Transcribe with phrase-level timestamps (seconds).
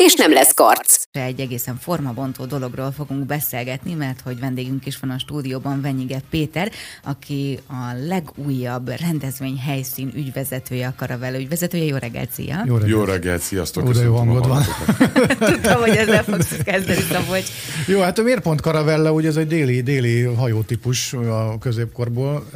[0.00, 1.02] és nem lesz karc.
[1.10, 6.70] Egy egészen formabontó dologról fogunk beszélgetni, mert hogy vendégünk is van a stúdióban, Venyige Péter,
[7.04, 11.84] aki a legújabb rendezvény helyszín ügyvezetője, a Karavella ügyvezetője.
[11.84, 12.62] Jó reggelt, szia!
[12.66, 13.88] Jó reggelt, jó reggelt sziasztok!
[13.88, 14.62] Ó, jó hangod van.
[15.50, 17.48] Tudtam, hogy ezzel fogsz kezdeni, Szabolcs.
[17.86, 22.46] Jó, hát miért pont Karavella, ugye ez egy déli, déli hajótípus a középkorból.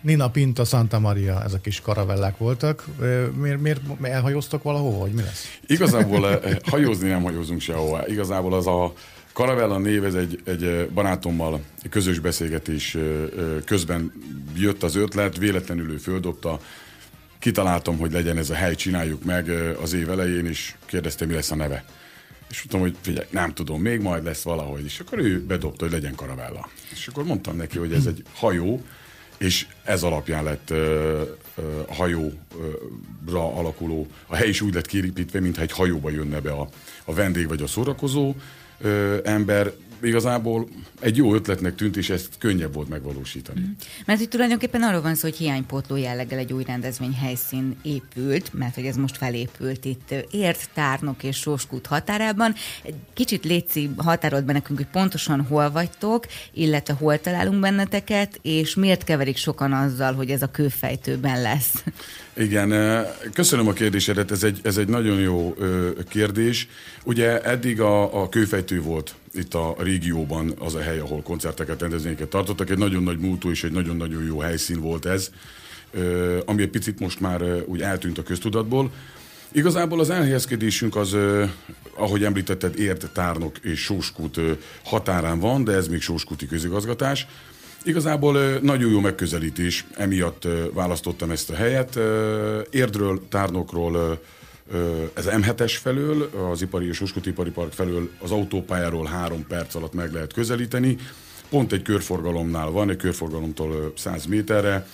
[0.00, 2.84] Nina Pinta, Santa Maria, ezek is karavellák voltak.
[3.34, 5.58] Miért, miért elhajóztak valahova, vagy mi lesz?
[5.66, 6.40] Igazából
[6.70, 8.06] hajó hajózni nem hajózunk sehová.
[8.06, 8.92] Igazából az a
[9.32, 12.96] Caravella név, ez egy, egy barátommal közös beszélgetés
[13.64, 14.12] közben
[14.56, 16.60] jött az ötlet, véletlenül ő földobta,
[17.38, 19.48] kitaláltam, hogy legyen ez a hely, csináljuk meg
[19.82, 21.84] az év elején, és kérdezte, mi lesz a neve.
[22.50, 24.84] És mondtam, hogy figyelj, nem tudom, még majd lesz valahogy.
[24.84, 26.68] És akkor ő bedobta, hogy legyen Caravella.
[26.92, 28.82] És akkor mondtam neki, hogy ez egy hajó,
[29.38, 30.70] és ez alapján lett
[31.88, 32.36] a hajóra
[33.56, 36.68] alakuló, a hely is úgy lett kiripítve, mintha egy hajóba jönne be a,
[37.06, 38.34] a vendég vagy a szórakozó
[39.24, 40.68] ember, igazából
[41.00, 43.60] egy jó ötletnek tűnt, és ezt könnyebb volt megvalósítani.
[43.60, 43.70] Mm.
[44.06, 48.74] Mert itt tulajdonképpen arról van szó, hogy hiánypótló jelleggel egy új rendezvény helyszín épült, mert
[48.74, 52.54] hogy ez most felépült itt Ért, Tárnok és Sóskút határában.
[52.82, 58.74] Egy kicsit létszi, határolt be nekünk, hogy pontosan hol vagytok, illetve hol találunk benneteket, és
[58.74, 61.84] miért keverik sokan azzal, hogy ez a kőfejtőben lesz.
[62.36, 62.74] Igen,
[63.32, 65.54] köszönöm a kérdésedet, ez egy, ez egy nagyon jó
[66.08, 66.68] kérdés.
[67.04, 72.28] Ugye eddig a, a kőfejtő volt itt a régióban az a hely, ahol koncerteket, rendezvényeket
[72.28, 72.70] tartottak.
[72.70, 75.30] Egy nagyon nagy múltú és egy nagyon-nagyon jó helyszín volt ez,
[76.44, 78.90] ami egy picit most már úgy eltűnt a köztudatból.
[79.52, 81.16] Igazából az elhelyezkedésünk az,
[81.94, 84.40] ahogy említetted, Ért, Tárnok és Sóskút
[84.84, 87.26] határán van, de ez még Sóskuti közigazgatás.
[87.84, 91.98] Igazából nagyon jó megközelítés, emiatt választottam ezt a helyet.
[92.70, 94.22] Érdről, Tárnokról,
[95.14, 99.92] ez M7-es felől, az Ipari és Uskut Ipari Park felől az autópályáról három perc alatt
[99.92, 100.96] meg lehet közelíteni.
[101.48, 104.86] Pont egy körforgalomnál van, egy körforgalomtól 100 méterre,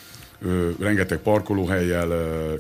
[0.79, 2.13] rengeteg parkolóhelyjel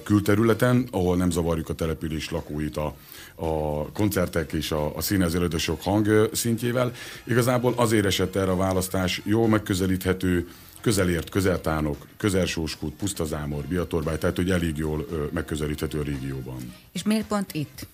[0.04, 2.94] külterületen, ahol nem zavarjuk a település lakóit a,
[3.34, 6.92] a koncertek és a, a színezőrödösök hang szintjével.
[7.24, 10.48] Igazából azért esett erre a választás, jól megközelíthető,
[10.82, 16.74] közelért, közeltánok, közelsóskút, pusztazámor, biatorbály, tehát hogy elég jól megközelíthető a régióban.
[16.92, 17.86] És miért pont itt?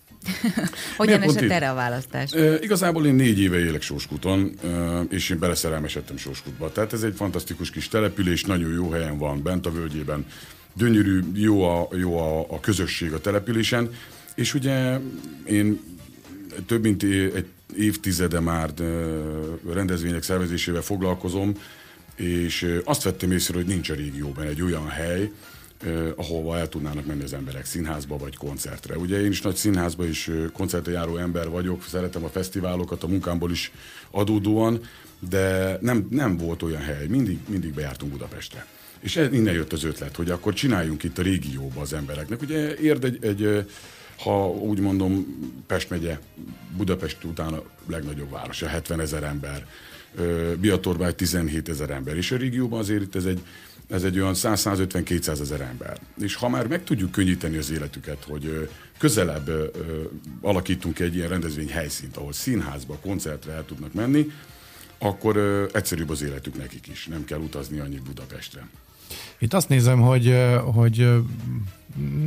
[0.96, 1.50] Hogyan esett itt?
[1.50, 2.32] erre a választás?
[2.32, 6.72] E, igazából én négy éve élek Sóskúton, e, és én beleszerelmesedtem Sóskútba.
[6.72, 10.26] Tehát ez egy fantasztikus kis település, nagyon jó helyen van, bent a völgyében.
[10.74, 13.90] Gyönyörű, jó a, jó a, a közösség a településen,
[14.34, 14.98] és ugye
[15.46, 15.80] én
[16.66, 17.46] több mint egy
[17.76, 18.70] évtizede már
[19.72, 21.54] rendezvények szervezésével foglalkozom,
[22.18, 25.30] és azt vettem észre, hogy nincs a régióban egy olyan hely,
[26.16, 28.96] ahova el tudnának menni az emberek színházba vagy koncertre.
[28.96, 33.50] Ugye én is nagy színházba is koncertre járó ember vagyok, szeretem a fesztiválokat a munkámból
[33.50, 33.72] is
[34.10, 34.80] adódóan,
[35.28, 38.66] de nem, nem volt olyan hely, mindig, mindig bejártunk Budapestre.
[39.00, 42.42] És innen jött az ötlet, hogy akkor csináljunk itt a régióba az embereknek.
[42.42, 43.66] Ugye érd egy, egy
[44.18, 45.26] ha úgy mondom,
[45.66, 46.18] Pest megye,
[46.76, 49.66] Budapest után a legnagyobb város, a 70 ezer ember,
[50.60, 53.40] Biatorbágy 17 ezer ember, és a régióban azért itt ez egy,
[53.88, 55.98] ez egy olyan 100-150-200 ezer ember.
[56.20, 59.50] És ha már meg tudjuk könnyíteni az életüket, hogy közelebb
[60.40, 64.26] alakítunk egy ilyen rendezvény helyszínt, ahol színházba, koncertre el tudnak menni,
[64.98, 65.36] akkor
[65.72, 68.68] egyszerűbb az életük nekik is, nem kell utazni annyi Budapestre.
[69.38, 71.08] Itt azt nézem, hogy, hogy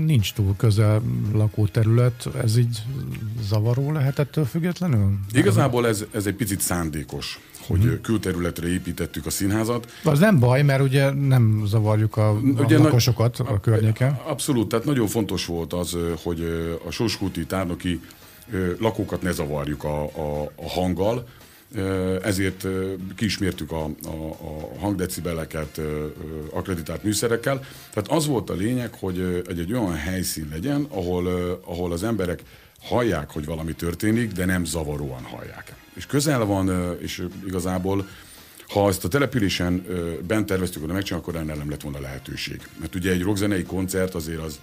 [0.06, 1.02] nincs túl közel
[1.34, 2.82] lakóterület, ez így
[3.42, 5.20] zavaró lehet ettől függetlenül?
[5.34, 8.02] Igazából ez, ez egy picit szándékos, hogy hmm.
[8.02, 9.92] külterületre építettük a színházat.
[10.04, 14.20] Az nem baj, mert ugye nem zavarjuk a, ugye a lakosokat a, környéken.
[14.26, 16.42] Abszolút, tehát nagyon fontos volt az, hogy
[16.88, 18.02] a Soskúti, Tárnoki
[18.80, 21.28] lakókat ne zavarjuk a, a, a hanggal,
[22.22, 22.68] ezért
[23.16, 25.82] kiismértük a, a, a hangdecibeleket
[26.50, 27.60] akreditált műszerekkel.
[27.94, 31.28] Tehát az volt a lényeg, hogy egy, egy olyan helyszín legyen, ahol,
[31.66, 32.42] ahol az emberek
[32.82, 35.74] hallják, hogy valami történik, de nem zavaróan hallják.
[35.94, 38.08] És közel van, és igazából
[38.68, 39.86] ha ezt a településen
[40.28, 42.62] bent terveztük volna megcsinálni, akkor ennél nem lett volna lehetőség.
[42.80, 44.60] Mert ugye egy rockzenei koncert azért az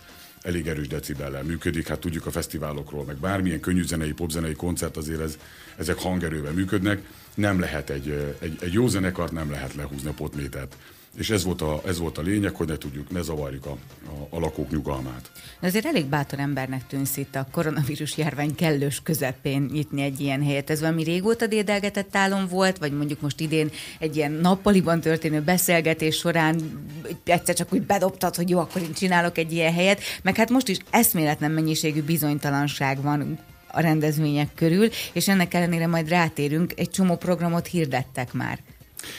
[0.48, 1.88] elég erős decibellel működik.
[1.88, 5.38] Hát tudjuk a fesztiválokról, meg bármilyen könnyűzenei, popzenei koncert azért ez,
[5.76, 7.02] ezek hangerővel működnek.
[7.34, 10.76] Nem lehet egy, egy, egy jó zenekart nem lehet lehúzni a potmétert
[11.18, 14.36] és ez volt, a, ez volt a lényeg, hogy ne tudjuk, ne zavarjuk a, a,
[14.36, 15.30] a lakók nyugalmát.
[15.60, 20.44] De azért elég bátor embernek tűnsz itt a koronavírus járvány kellős közepén nyitni egy ilyen
[20.44, 20.70] helyet.
[20.70, 26.16] Ez valami régóta dédelgetett álom volt, vagy mondjuk most idén egy ilyen nappaliban történő beszélgetés
[26.16, 26.86] során
[27.24, 30.68] egyszer csak úgy bedobtad, hogy jó, akkor én csinálok egy ilyen helyet, meg hát most
[30.68, 33.38] is eszméletlen mennyiségű bizonytalanság van
[33.70, 38.58] a rendezvények körül, és ennek ellenére majd rátérünk, egy csomó programot hirdettek már.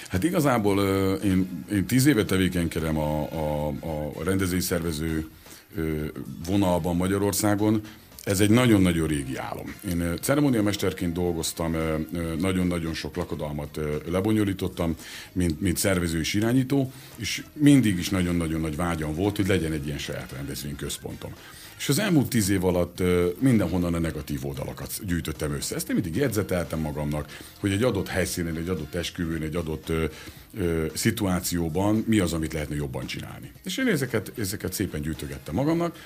[0.07, 0.79] Hát igazából
[1.23, 3.67] én, én tíz éve tevékenykedem a, a,
[4.19, 5.27] a rendezvényszervező
[6.45, 7.81] vonalban Magyarországon,
[8.23, 9.75] ez egy nagyon-nagyon régi álom.
[9.89, 11.75] Én ceremóniamesterként dolgoztam,
[12.39, 14.95] nagyon-nagyon sok lakodalmat lebonyolítottam,
[15.31, 19.85] mint, mint szervező és irányító, és mindig is nagyon-nagyon nagy vágyam volt, hogy legyen egy
[19.85, 21.31] ilyen saját rendezvényközpontom.
[21.79, 23.03] És az elmúlt tíz év alatt
[23.39, 25.75] mindenhonnan a negatív oldalakat gyűjtöttem össze.
[25.75, 30.05] Ezt én mindig jegyzeteltem magamnak, hogy egy adott helyszínen, egy adott esküvőn, egy adott ö,
[30.57, 33.51] ö, szituációban mi az, amit lehetne jobban csinálni.
[33.63, 35.97] És én ezeket, ezeket szépen gyűjtögettem magamnak,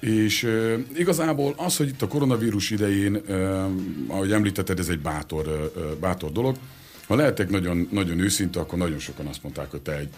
[0.00, 3.66] és ö, igazából az, hogy itt a koronavírus idején, ö,
[4.06, 6.56] ahogy említetted, ez egy bátor, ö, bátor dolog.
[7.06, 10.08] Ha lehetek nagyon, nagyon őszinte, akkor nagyon sokan azt mondták, hogy te egy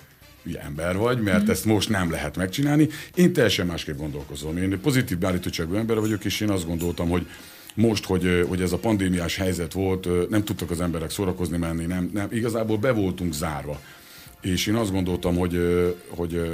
[0.44, 1.50] hülye ember vagy, mert mm.
[1.50, 2.88] ezt most nem lehet megcsinálni.
[3.14, 4.56] Én teljesen másképp gondolkozom.
[4.56, 7.26] Én pozitív beállítottságú ember vagyok, és én azt gondoltam, hogy
[7.75, 12.11] most, hogy, hogy ez a pandémiás helyzet volt, nem tudtak az emberek szórakozni menni, nem,
[12.12, 13.81] nem, igazából be voltunk zárva.
[14.41, 15.58] És én azt gondoltam, hogy,
[16.08, 16.50] hogy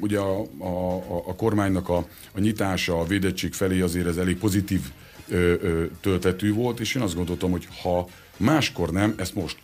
[0.00, 0.96] ugye a, a,
[1.26, 1.96] a kormánynak a,
[2.32, 4.80] a nyitása, a védettség felé azért ez elég pozitív
[6.00, 9.56] töltetű volt, és én azt gondoltam, hogy ha máskor nem, ezt most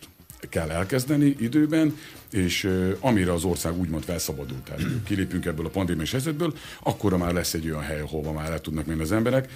[0.49, 1.97] kell elkezdeni időben,
[2.31, 2.69] és
[2.99, 6.53] amire az ország úgymond felszabadult, tehát kilépünk ebből a pandémiás helyzetből,
[6.83, 9.49] akkor már lesz egy olyan hely, ahova már el tudnak menni az emberek.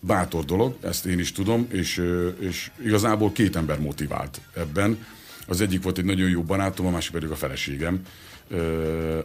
[0.00, 2.02] Bátor dolog, ezt én is tudom, és,
[2.38, 5.06] és igazából két ember motivált ebben.
[5.46, 8.00] Az egyik volt egy nagyon jó barátom, a másik pedig a feleségem,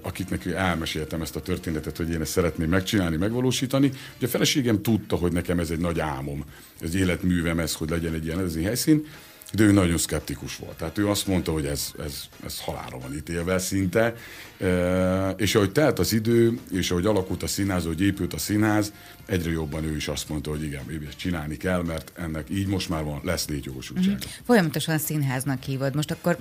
[0.02, 3.92] akiknek elmeséltem ezt a történetet, hogy én ezt szeretném megcsinálni, megvalósítani.
[4.18, 6.46] Ugye a feleségem tudta, hogy nekem ez egy nagy álmom,
[6.82, 9.06] ez életművem ez, hogy legyen egy ilyen helyszín,
[9.52, 10.78] de ő nagyon szkeptikus volt.
[10.78, 14.16] Tehát ő azt mondta, hogy ez, ez, ez halálra van ítélve szinte.
[14.60, 18.94] E, és ahogy telt az idő, és ahogy alakult a színház, ahogy épült a színház,
[19.26, 22.90] egyre jobban ő is azt mondta, hogy igen, ezt csinálni kell, mert ennek így most
[22.90, 24.14] már van, lesz létjogosultság.
[24.14, 24.44] Mm-hmm.
[24.46, 25.96] Folyamatosan színháznak hívod.
[25.96, 26.38] Most akkor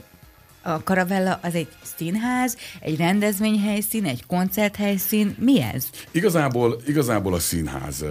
[0.62, 5.36] a Karavella az egy színház, egy rendezvényhelyszín, egy koncerthelyszín.
[5.38, 5.90] Mi ez?
[6.10, 8.04] Igazából, igazából a színház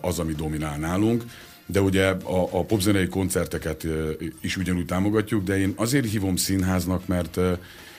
[0.00, 1.24] az, ami dominál nálunk
[1.66, 3.86] de ugye a, a popzenei koncerteket
[4.40, 7.38] is ugyanúgy támogatjuk, de én azért hívom színháznak, mert,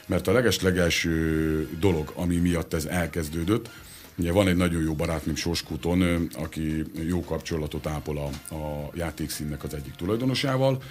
[0.06, 3.69] mert a leges-legelső dolog, ami miatt ez elkezdődött,
[4.18, 9.74] Ugye van egy nagyon jó barátnőm Soskúton, aki jó kapcsolatot ápol a, a játékszínnek az
[9.74, 10.81] egyik tulajdonosával,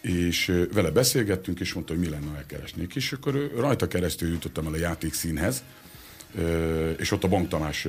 [0.00, 2.94] és vele beszélgettünk, és mondta, hogy mi lenne, ha elkeresnék.
[2.94, 5.62] És akkor rajta keresztül jutottam el a játékszínhez,
[6.96, 7.86] és ott a Bank Tamás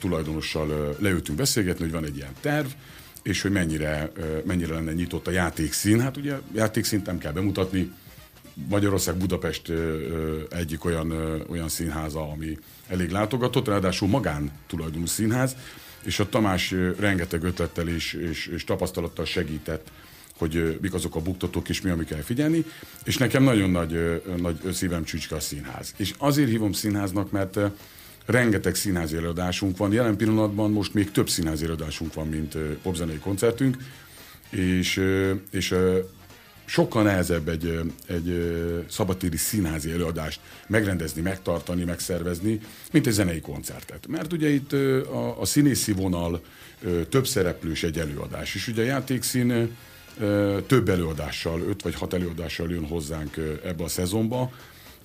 [0.00, 2.66] tulajdonossal leültünk beszélgetni, hogy van egy ilyen terv,
[3.22, 4.12] és hogy mennyire,
[4.44, 6.00] mennyire lenne nyitott a játékszín.
[6.00, 7.92] Hát ugye játékszínt nem kell bemutatni,
[8.68, 9.72] Magyarország Budapest
[10.50, 11.12] egyik olyan,
[11.48, 12.58] olyan színháza, ami
[12.88, 15.56] elég látogatott, ráadásul magán tulajdonú színház,
[16.04, 19.90] és a Tamás rengeteg ötlettel és, és, és tapasztalattal segített,
[20.36, 22.64] hogy mik azok a buktatók és mi, ami kell figyelni,
[23.04, 25.94] és nekem nagyon nagy, nagy szívem csücske a színház.
[25.96, 27.58] És azért hívom színháznak, mert
[28.26, 29.92] rengeteg színházi előadásunk van.
[29.92, 33.76] Jelen pillanatban most még több színházi előadásunk van, mint popzenei koncertünk,
[34.50, 35.02] és,
[35.50, 35.74] és
[36.64, 38.56] sokkal nehezebb egy, egy
[38.88, 42.60] szabadtéri színházi előadást megrendezni, megtartani, megszervezni,
[42.92, 44.06] mint egy zenei koncertet.
[44.06, 46.42] Mert ugye itt a, a színészi vonal
[47.08, 49.76] több szereplős egy előadás, és ugye a játékszín
[50.66, 54.52] több előadással, öt vagy hat előadással jön hozzánk ebbe a szezonba,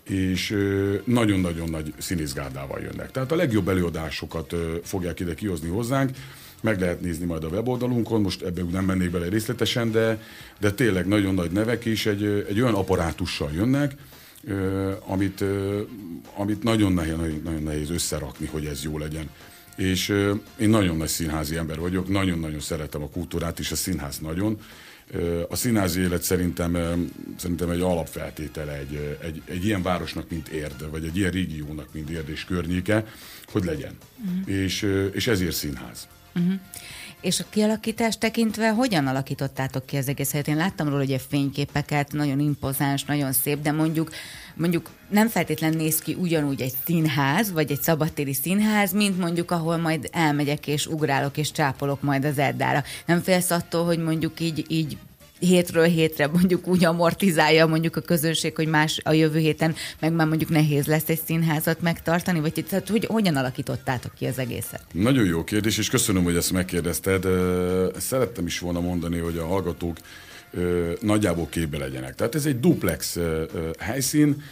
[0.09, 0.57] és
[1.03, 3.11] nagyon-nagyon nagy színészgárdával jönnek.
[3.11, 6.11] Tehát a legjobb előadásokat fogják ide kihozni hozzánk,
[6.61, 10.21] meg lehet nézni majd a weboldalunkon, most ebben nem mennék bele részletesen, de,
[10.59, 13.95] de tényleg nagyon nagy nevek is egy, egy olyan apparátussal jönnek,
[15.05, 15.43] amit,
[16.35, 19.29] amit nagyon nehéz, nagyon nehéz összerakni, hogy ez jó legyen.
[19.75, 20.09] És
[20.59, 24.59] én nagyon nagy színházi ember vagyok, nagyon-nagyon szeretem a kultúrát, és a színház nagyon,
[25.49, 26.77] a színházi élet szerintem,
[27.35, 32.09] szerintem egy alapfeltétele egy, egy, egy ilyen városnak, mint Érd, vagy egy ilyen régiónak, mint
[32.09, 33.05] Érd és környéke,
[33.51, 33.97] hogy legyen.
[34.25, 34.55] Uh-huh.
[34.55, 36.07] És, és ezért színház.
[36.35, 36.59] Uh-huh.
[37.27, 40.47] És a kialakítást tekintve hogyan alakítottátok ki az egész helyet?
[40.47, 44.11] Én láttam róla ugye fényképeket, nagyon impozáns, nagyon szép, de mondjuk
[44.55, 49.77] mondjuk nem feltétlen néz ki ugyanúgy egy színház, vagy egy szabadtéri színház, mint mondjuk, ahol
[49.77, 52.83] majd elmegyek és ugrálok és csápolok majd az Eddára.
[53.05, 54.97] Nem félsz attól, hogy mondjuk így, így
[55.39, 60.27] hétről hétre mondjuk úgy amortizálja mondjuk a közönség, hogy más a jövő héten meg már
[60.27, 64.81] mondjuk nehéz lesz egy színházat megtartani, vagy tehát hogy hogyan alakítottátok ki az egészet?
[64.91, 67.27] Nagyon jó kérdés, és köszönöm, hogy ezt megkérdezted.
[67.97, 69.97] Szerettem is volna mondani, hogy a hallgatók
[71.01, 72.15] nagyjából képbe legyenek.
[72.15, 73.17] Tehát ez egy duplex
[73.79, 74.43] helyszín,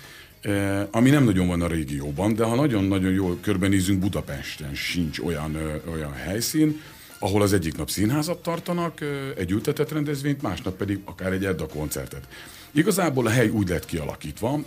[0.91, 5.57] ami nem nagyon van a régióban, de ha nagyon-nagyon jól körbenézünk, Budapesten sincs olyan,
[5.93, 6.81] olyan helyszín,
[7.25, 8.99] ahol az egyik nap színházat tartanak,
[9.37, 12.27] egy ültetett rendezvényt, másnap pedig akár egy Edda koncertet.
[12.71, 14.59] Igazából a hely úgy lett kialakítva,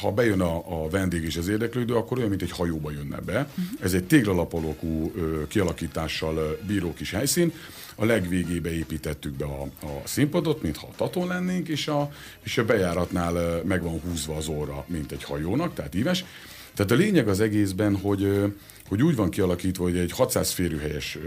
[0.00, 3.32] ha bejön a, a vendég és az érdeklődő, akkor olyan, mint egy hajóba jönne be.
[3.32, 3.64] Uh-huh.
[3.80, 5.12] Ez egy téglalapalókú
[5.48, 7.52] kialakítással bíró kis helyszín.
[7.94, 12.64] A legvégébe építettük be a, a színpadot, mintha a taton lennénk, és a, és a
[12.64, 16.24] bejáratnál meg van húzva az óra, mint egy hajónak, tehát íves.
[16.74, 18.52] Tehát a lényeg az egészben, hogy
[18.92, 21.18] hogy úgy van kialakítva, hogy egy 600 férőhelyes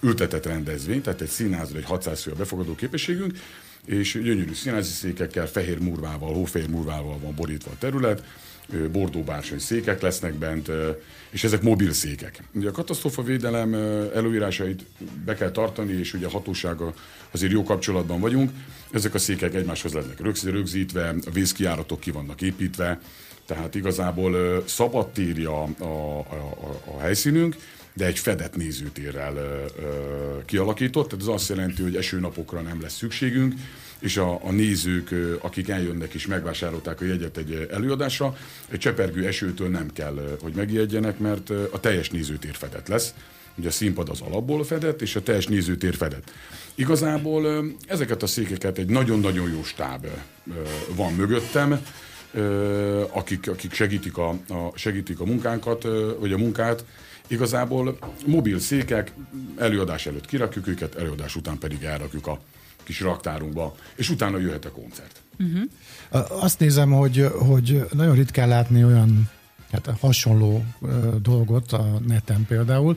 [0.00, 3.32] ültetett rendezvény, tehát egy színházra egy 600 fő a befogadó képességünk,
[3.84, 8.22] és gyönyörű színházi székekkel, fehér murvával, hófehér murvával van borítva a terület,
[8.92, 10.70] bordó bársony székek lesznek bent,
[11.30, 12.42] és ezek mobil székek.
[12.52, 13.74] Ugye a katasztrófavédelem
[14.14, 14.84] előírásait
[15.24, 16.94] be kell tartani, és ugye a hatósága
[17.30, 18.50] azért jó kapcsolatban vagyunk.
[18.90, 23.00] Ezek a székek egymáshoz lesznek rögzítve, a vészkiáratok ki vannak építve,
[23.46, 27.56] tehát igazából szabadtéri a, a, a, a helyszínünk,
[27.92, 29.64] de egy fedett nézőtérrel
[30.44, 33.54] kialakított, tehát ez azt jelenti, hogy esőnapokra nem lesz szükségünk,
[33.98, 38.36] és a, a nézők, akik eljönnek és megvásárolták a jegyet egy előadásra,
[38.68, 43.14] egy csepergő esőtől nem kell, hogy megijedjenek, mert a teljes nézőtér fedett lesz.
[43.58, 46.30] Ugye a színpad az alapból fedett, és a teljes nézőtér fedett.
[46.74, 50.06] Igazából ezeket a székeket egy nagyon-nagyon jó stáb
[50.94, 51.80] van mögöttem,
[53.10, 55.82] akik, akik segítik, a, a, segítik a munkánkat,
[56.20, 56.84] vagy a munkát.
[57.26, 59.12] Igazából mobil székek,
[59.56, 62.40] előadás előtt kirakjuk őket, előadás után pedig elrakjuk a
[62.82, 65.20] kis raktárunkba, és utána jöhet a koncert.
[65.38, 66.42] Uh-huh.
[66.42, 69.30] Azt nézem, hogy, hogy nagyon ritkán látni olyan
[69.72, 70.64] hát hasonló
[71.22, 72.96] dolgot a neten például,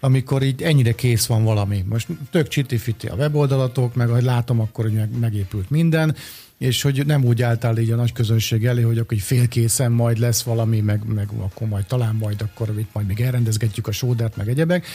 [0.00, 1.84] amikor így ennyire kész van valami.
[1.88, 6.16] Most tök csitifiti a weboldalatok, meg ahogy látom, akkor hogy meg, megépült minden,
[6.60, 10.42] és hogy nem úgy álltál így a nagy közönség elé, hogy akkor félkészen majd lesz
[10.42, 14.48] valami, meg, meg akkor majd talán majd akkor itt majd még elrendezgetjük a sódert, meg
[14.48, 14.86] egyebek,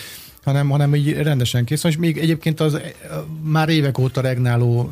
[0.43, 2.79] hanem, hanem így rendesen kész van, és még egyébként az
[3.43, 4.91] már évek óta regnáló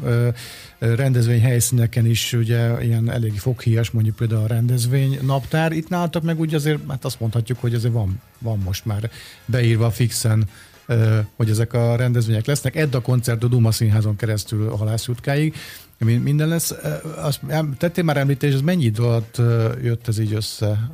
[0.80, 5.72] rendezvény helyszíneken is ugye ilyen elég foghíjas, mondjuk például a rendezvény naptár.
[5.72, 9.10] Itt nálatok meg úgy azért, hát azt mondhatjuk, hogy azért van, van most már
[9.46, 10.48] beírva fixen
[11.36, 12.76] hogy ezek a rendezvények lesznek.
[12.76, 15.56] Edda koncert a Duma Színházon keresztül a halászútkáig.
[16.04, 16.74] Minden lesz.
[17.16, 17.40] Azt
[17.78, 19.38] tettél már említés, ez mennyi idő alatt
[19.82, 20.92] jött ez így össze?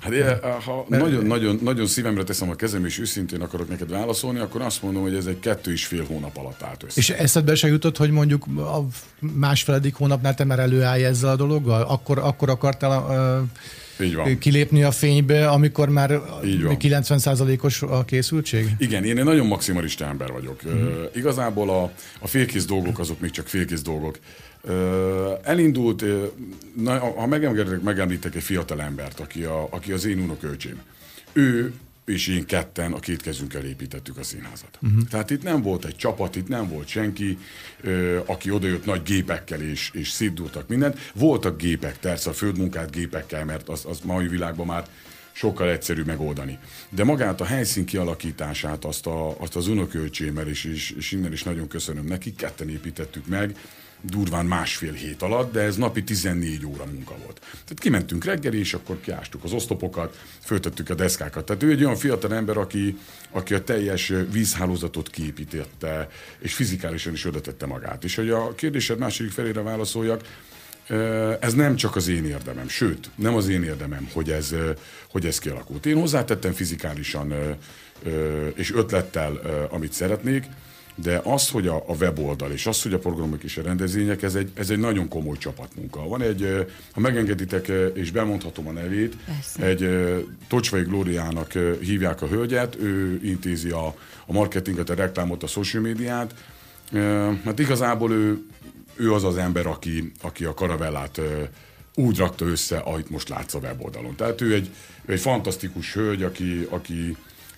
[0.00, 4.60] Hát ha nagyon, nagyon, nagyon szívemre teszem a kezem, és őszintén akarok neked válaszolni, akkor
[4.60, 7.00] azt mondom, hogy ez egy kettő és fél hónap alatt állt össze.
[7.00, 8.86] És eszedbe se jutott, hogy mondjuk a
[9.18, 11.82] másfeledik hónapnál te már előállj ezzel a dologgal?
[11.82, 13.02] Akkor, akkor akartál
[13.40, 13.48] uh.
[14.38, 18.74] Kilépni a fénybe, amikor már 90%-os a készültség?
[18.78, 20.60] Igen, én egy nagyon maximalista ember vagyok.
[20.64, 20.80] Uh-huh.
[20.82, 24.18] Uh, igazából a, a félkész dolgok azok még csak félkész dolgok.
[24.62, 24.72] Uh,
[25.42, 26.22] elindult, uh,
[26.76, 30.80] na, ha megemlítek, megemlítek egy fiatal embert, aki, a, aki az én unokölcsém.
[31.32, 31.72] Ő
[32.06, 34.78] és én ketten a két kezünkkel építettük a színházat.
[34.82, 35.02] Uh-huh.
[35.08, 37.38] Tehát itt nem volt egy csapat, itt nem volt senki,
[37.80, 41.10] ö, aki odajött nagy gépekkel és, és szétdultak mindent.
[41.14, 44.86] Voltak gépek, persze a földmunkát gépekkel, mert az, az mai világban már
[45.32, 46.58] sokkal egyszerűbb megoldani.
[46.90, 51.42] De magát a helyszín kialakítását, azt, a, azt az unokölcsémmel, és, és, és innen is
[51.42, 53.56] nagyon köszönöm neki, ketten építettük meg,
[54.06, 57.38] durván másfél hét alatt, de ez napi 14 óra munka volt.
[57.40, 61.44] Tehát kimentünk reggel, és akkor kiástuk az osztopokat, föltettük a deszkákat.
[61.44, 62.98] Tehát ő egy olyan fiatal ember, aki,
[63.30, 66.08] aki a teljes vízhálózatot kiépítette,
[66.38, 68.04] és fizikálisan is ödetette magát.
[68.04, 70.20] És hogy a kérdésed második felére válaszoljak,
[71.40, 74.54] ez nem csak az én érdemem, sőt, nem az én érdemem, hogy ez,
[75.10, 75.86] hogy ez kialakult.
[75.86, 77.34] Én hozzátettem fizikálisan
[78.54, 80.44] és ötlettel, amit szeretnék,
[81.02, 84.34] de az, hogy a, a weboldal és az, hogy a programok és a rendezvények, ez
[84.34, 86.08] egy, ez egy nagyon komoly csapatmunka.
[86.08, 89.62] Van egy, ha megengeditek, és bemondhatom a nevét, Persze.
[89.62, 89.88] egy
[90.48, 93.86] Tocsvai Glóriának hívják a hölgyet, ő intézi a,
[94.26, 96.34] a marketinget, a reklámot, a social médiát.
[97.44, 98.44] Hát igazából ő,
[98.96, 101.20] ő az az ember, aki, aki a karavellát
[101.94, 104.16] úgy rakta össze, ahogy most látsz a weboldalon.
[104.16, 104.70] Tehát ő egy,
[105.06, 107.16] egy fantasztikus hölgy, aki, aki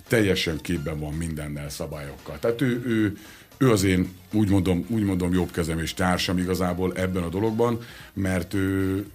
[0.08, 2.38] teljesen képben van mindennel, szabályokkal.
[2.38, 3.16] Tehát ő, ő,
[3.58, 7.80] ő az én, úgy mondom, úgy mondom jobb kezem és társam igazából ebben a dologban,
[8.12, 9.06] mert ő,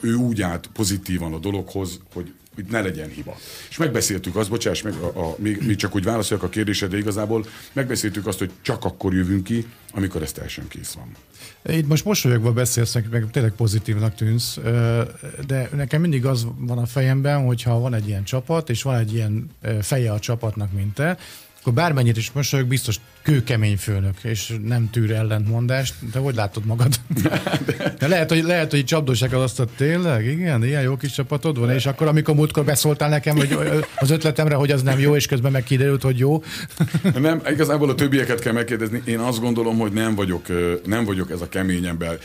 [0.00, 3.36] ő úgy állt pozitívan a dologhoz, hogy hogy ne legyen hiba.
[3.68, 7.46] És megbeszéltük azt, bocsáss meg, a, a, még, még csak úgy válaszoljak a kérdésedre igazából,
[7.72, 11.16] megbeszéltük azt, hogy csak akkor jövünk ki, amikor ez teljesen kész van.
[11.76, 14.58] Itt most mosolyogva beszélsz, meg tényleg pozitívnak tűnsz,
[15.46, 19.14] de nekem mindig az van a fejemben, hogyha van egy ilyen csapat, és van egy
[19.14, 19.50] ilyen
[19.80, 21.18] feje a csapatnak, mint te,
[21.68, 25.94] akkor bármennyit is mosolyog, biztos kőkemény főnök, és nem tűr ellentmondást.
[26.12, 26.94] De hogy látod magad?
[27.98, 31.70] De lehet, hogy, lehet, hogy csapdóság az azt, tényleg, igen, ilyen jó kis csapatod van,
[31.70, 33.58] és akkor, amikor múltkor beszóltál nekem hogy
[33.96, 36.42] az ötletemre, hogy az nem jó, és közben meg kiderült, hogy jó.
[37.20, 39.02] Nem, igazából a többieket kell megkérdezni.
[39.04, 40.46] Én azt gondolom, hogy nem vagyok,
[40.86, 42.18] nem vagyok ez a kemény ember.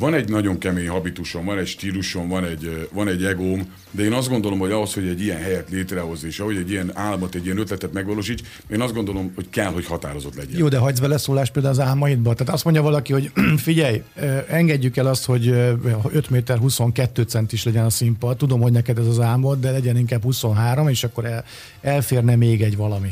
[0.00, 4.12] Van egy nagyon kemény habitusom, van egy stílusom, van egy, van egy egóm, de én
[4.12, 7.44] azt gondolom, hogy ahhoz, hogy egy ilyen helyet létrehoz, és ahogy egy ilyen álmot, egy
[7.44, 10.58] ilyen ötletet megvalósíts, én azt gondolom, hogy kell, hogy határozott legyen.
[10.58, 12.34] Jó, de hagysz beleszólást például az álmaidba.
[12.34, 14.02] Tehát azt mondja valaki, hogy figyelj,
[14.48, 15.48] engedjük el azt, hogy
[16.12, 18.36] 5 méter 22 centis legyen a színpad.
[18.36, 21.44] Tudom, hogy neked ez az álmod, de legyen inkább 23, és akkor el,
[21.80, 23.10] elférne még egy valami.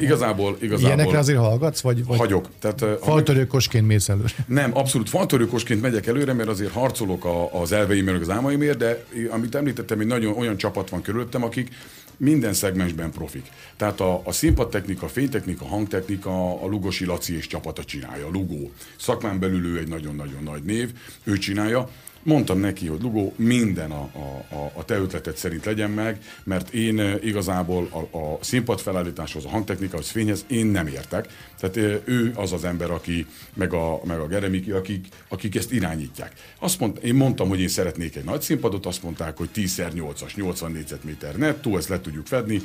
[0.00, 0.86] Igazából, igazából...
[0.86, 1.80] Ilyenekre azért hallgatsz?
[1.80, 2.48] Vagy, vagy hagyok.
[2.58, 4.28] Tehát, faltörőkosként mész előre?
[4.46, 9.54] Nem, abszolút faltörőkosként megyek előre, mert azért harcolok a, az elveimért, az álmaimért, de amit
[9.54, 11.68] említettem, hogy nagyon olyan csapat van körülöttem, akik
[12.16, 13.46] minden szegmensben profik.
[13.76, 18.30] Tehát a, a színpadtechnika, a fénytechnika, a hangtechnika, a Lugosi Laci és csapata csinálja, a
[18.30, 18.70] Lugó.
[18.98, 20.92] Szakmán belül ő egy nagyon-nagyon nagy név,
[21.24, 21.88] ő csinálja.
[22.22, 24.10] Mondtam neki, hogy Lugó, minden a,
[24.48, 29.44] a, a, te ötletet szerint legyen meg, mert én eh, igazából a, a színpad felállításhoz,
[29.44, 31.26] a hangtechnikához, fényhez én nem értek.
[31.60, 35.72] Tehát eh, ő az az ember, aki, meg a, meg a Geremiki, akik, akik ezt
[35.72, 36.32] irányítják.
[36.58, 40.72] Azt mond, én mondtam, hogy én szeretnék egy nagy színpadot, azt mondták, hogy 10x8-as, 80
[40.72, 42.60] négyzetméter nettó, ezt le tudjuk fedni,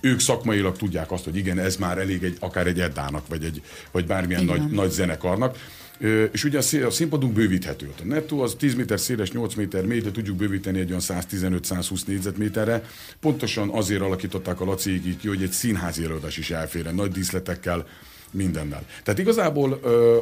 [0.00, 3.62] ők szakmailag tudják azt, hogy igen, ez már elég egy, akár egy Eddának, vagy, egy,
[3.90, 5.56] vagy bármilyen nagy, nagy zenekarnak
[6.32, 7.92] és ugye a színpadunk bővíthető.
[8.02, 12.06] A nettó az 10 méter széles, 8 méter mély, de tudjuk bővíteni egy olyan 115-120
[12.06, 12.84] négyzetméterre.
[13.20, 17.86] Pontosan azért alakították a Laci ki, hogy egy színházi előadás is elférjen, nagy díszletekkel,
[18.30, 18.86] mindennel.
[19.02, 19.72] Tehát igazából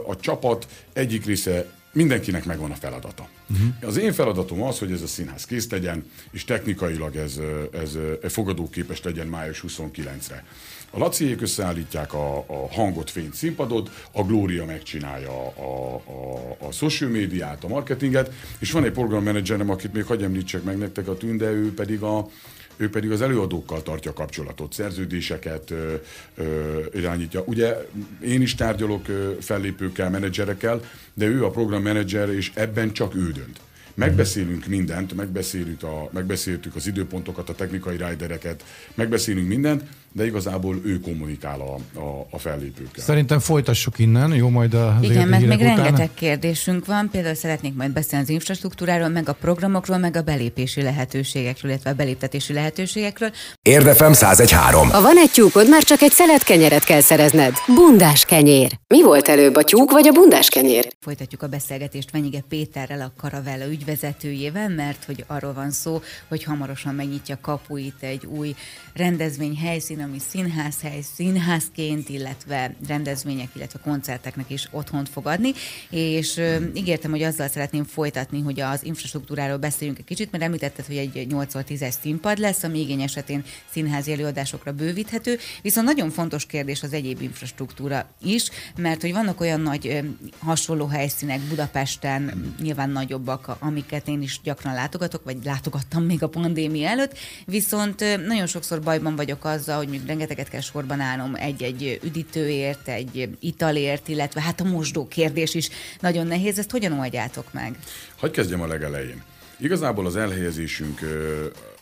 [0.06, 3.28] a csapat egyik része mindenkinek megvan a feladata.
[3.50, 3.88] Uh-huh.
[3.88, 7.40] Az én feladatom az, hogy ez a színház kész legyen, és technikailag ez,
[7.72, 10.44] ez, ez fogadóképes legyen május 29-re.
[10.90, 17.10] A Laciék összeállítják a, a hangot, fényt, színpadot, a Glória megcsinálja a, a, a social
[17.10, 21.50] médiát, a marketinget, és van egy programmenedzserem, akit még hagyj említsek meg nektek a tünde,
[21.50, 22.28] ő pedig a,
[22.76, 25.94] ő pedig az előadókkal tartja kapcsolatot, szerződéseket ö,
[26.34, 27.42] ö, irányítja.
[27.46, 27.76] Ugye
[28.22, 30.80] én is tárgyalok ö, fellépőkkel, menedzserekkel,
[31.14, 33.60] de ő a programmenedzser, és ebben csak ő dönt.
[33.94, 41.00] Megbeszélünk mindent, megbeszélünk a, megbeszéltük az időpontokat, a technikai ridereket, megbeszélünk mindent, de igazából ő
[41.00, 43.04] kommunikál a, a, a fellépőkkel.
[43.04, 47.90] Szerintem folytassuk innen, jó majd a Igen, mert még rengeteg kérdésünk van, például szeretnék majd
[47.90, 53.30] beszélni az infrastruktúráról, meg a programokról, meg a belépési lehetőségekről, illetve a beléptetési lehetőségekről.
[53.62, 54.90] Érdefem 1013.
[54.90, 57.54] Ha van egy tyúkod, már csak egy szelet kenyeret kell szerezned.
[57.74, 58.78] Bundás kenyér.
[58.86, 60.88] Mi volt előbb, a tyúk vagy a bundás kenyér?
[61.00, 66.94] Folytatjuk a beszélgetést Venyige Péterrel, a Karavella ügyvezetőjével, mert hogy arról van szó, hogy hamarosan
[66.94, 68.54] megnyitja kapuit egy új
[68.94, 75.52] rendezvény helyszín, ami színházhely, színházként, illetve rendezvények, illetve koncerteknek is otthont fog adni,
[75.90, 76.40] és
[76.74, 81.26] ígértem, hogy azzal szeretném folytatni, hogy az infrastruktúráról beszéljünk egy kicsit, mert említetted, hogy egy
[81.30, 87.22] 8-10-es színpad lesz, ami igény esetén színházi előadásokra bővíthető, viszont nagyon fontos kérdés az egyéb
[87.22, 90.02] infrastruktúra is, mert hogy vannak olyan nagy
[90.38, 96.88] hasonló helyszínek Budapesten, nyilván nagyobbak, amiket én is gyakran látogatok, vagy látogattam még a pandémia
[96.88, 102.88] előtt, viszont nagyon sokszor bajban vagyok azzal, hogy még rengeteget kell sorban állnom egy-egy üdítőért,
[102.88, 105.68] egy italért, illetve hát a mosdó kérdés is
[106.00, 106.58] nagyon nehéz.
[106.58, 107.78] Ezt hogyan oldjátok meg?
[108.18, 109.22] Hogy kezdjem a legelején.
[109.56, 111.00] Igazából az elhelyezésünk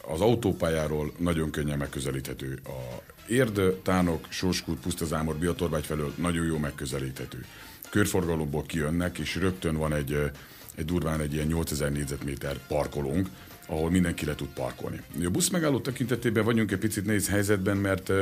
[0.08, 2.58] az autópályáról nagyon könnyen megközelíthető.
[2.64, 7.44] A Érd, Tánok, Sorskút, Pusztazámor, Biatorbágy felől nagyon jó megközelíthető.
[7.90, 10.30] Körforgalomból kijönnek, és rögtön van egy,
[10.74, 13.28] egy durván egy ilyen 8000 négyzetméter parkolónk,
[13.66, 15.00] ahol mindenki le tud parkolni.
[15.24, 18.12] A busz megálló tekintetében vagyunk egy picit nehéz helyzetben, mert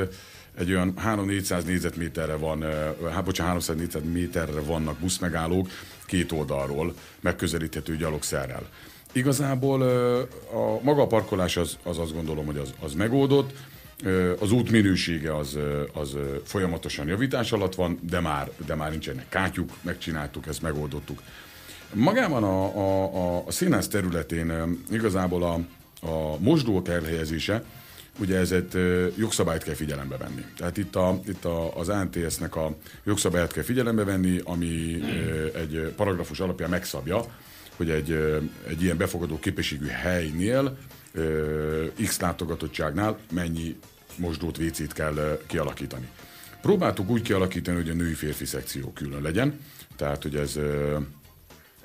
[0.59, 2.63] egy olyan 3-400 négyzetméterre van,
[3.13, 5.69] hát bocsánat, 300 négyzetméterre vannak buszmegállók
[6.07, 8.69] két oldalról, megközelíthető gyalogszerrel.
[9.13, 9.83] Igazából
[10.53, 13.53] a maga a parkolás az, az azt gondolom, hogy az, az megoldott,
[14.39, 15.59] az út minősége az,
[15.93, 21.23] az folyamatosan javítás alatt van, de már, de már nincsenek kátyuk, megcsináltuk, ezt megoldottuk.
[21.95, 24.53] Magában a, a, a, színház területén
[24.91, 25.55] igazából a,
[26.07, 27.65] a mosdók elhelyezése
[28.19, 28.75] ugye ez egy
[29.17, 30.45] jogszabályt kell figyelembe venni.
[30.57, 35.03] Tehát itt, a, itt a, az ANTS-nek a jogszabályt kell figyelembe venni, ami
[35.55, 37.25] egy paragrafus alapján megszabja,
[37.77, 38.11] hogy egy,
[38.69, 40.77] egy ilyen befogadó képességű helynél
[42.05, 43.77] X látogatottságnál mennyi
[44.17, 46.09] mosdót, WC-t kell kialakítani.
[46.63, 49.61] Próbáltuk úgy kialakítani, hogy a női-férfi szekció külön legyen,
[49.97, 50.59] tehát hogy ez,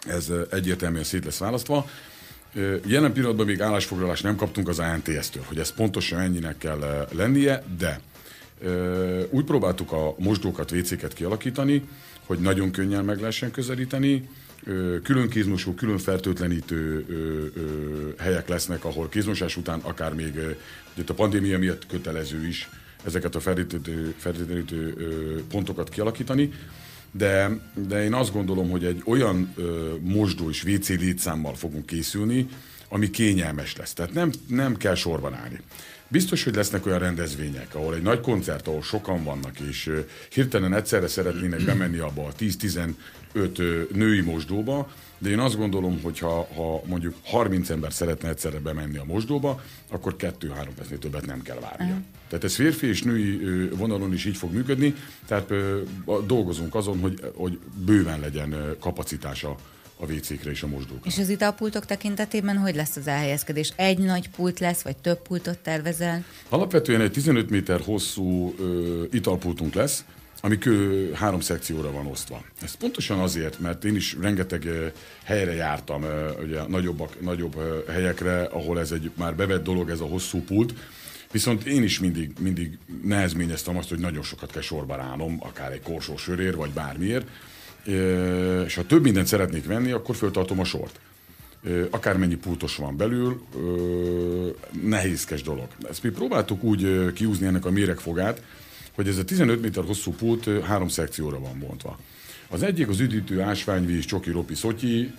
[0.07, 1.89] ez egyértelműen szét lesz választva.
[2.85, 8.01] Jelen pillanatban még állásfoglalást nem kaptunk az ANTS-től, hogy ez pontosan ennyinek kell lennie, de
[9.29, 11.83] úgy próbáltuk a mosdókat, WC-ket kialakítani,
[12.25, 14.29] hogy nagyon könnyen meg lehessen közelíteni,
[15.03, 17.05] külön kézmosó, külön fertőtlenítő
[18.17, 20.39] helyek lesznek, ahol kézmosás után akár még
[21.07, 22.69] a pandémia miatt kötelező is
[23.03, 23.39] ezeket a
[24.17, 24.93] fertőtlenítő
[25.49, 26.53] pontokat kialakítani,
[27.11, 32.47] de, de én azt gondolom, hogy egy olyan ö, mosdó és WC létszámmal fogunk készülni,
[32.89, 33.93] ami kényelmes lesz.
[33.93, 35.61] Tehát nem, nem kell sorban állni.
[36.07, 39.91] Biztos, hogy lesznek olyan rendezvények, ahol egy nagy koncert, ahol sokan vannak, és
[40.29, 42.89] hirtelen egyszerre szeretnének bemenni abba a 10-15
[43.93, 48.97] női mosdóba, de én azt gondolom, hogy ha, ha mondjuk 30 ember szeretne egyszerre bemenni
[48.97, 50.31] a mosdóba, akkor 2-3
[50.75, 51.87] percnél többet nem kell várnia.
[51.87, 52.03] Uh-huh.
[52.27, 54.95] Tehát ez férfi és női vonalon is így fog működni,
[55.27, 55.53] tehát
[56.25, 59.55] dolgozunk azon, hogy, hogy bőven legyen kapacitása
[59.99, 61.05] a WC-kre és a mosdókra.
[61.05, 63.73] És az italpultok tekintetében hogy lesz az elhelyezkedés?
[63.75, 66.23] Egy nagy pult lesz, vagy több pultot tervezel?
[66.49, 70.05] Alapvetően egy 15 méter hosszú ö, italpultunk lesz,
[70.41, 72.43] ami kő három szekcióra van osztva.
[72.61, 74.67] Ez pontosan azért, mert én is rengeteg
[75.23, 76.05] helyre jártam,
[76.43, 77.55] ugye nagyobbak, nagyobb
[77.89, 80.73] helyekre, ahol ez egy már bevett dolog, ez a hosszú pult,
[81.31, 85.81] Viszont én is mindig, mindig nehezményeztem azt, hogy nagyon sokat kell sorba ránom, akár egy
[85.81, 87.27] korsó sörér, vagy bármiért.
[88.65, 90.99] És ha több mindent szeretnék venni, akkor föltartom a sort.
[91.89, 93.41] Akármennyi pultos van belül,
[94.83, 95.67] nehézkes dolog.
[95.89, 98.41] Ezt mi próbáltuk úgy kiúzni ennek a méregfogát,
[98.95, 101.99] hogy ez a 15 méter hosszú pult három szekcióra van bontva.
[102.49, 105.13] Az egyik az üdítő ásványvíz, csoki, ropi, szotyi,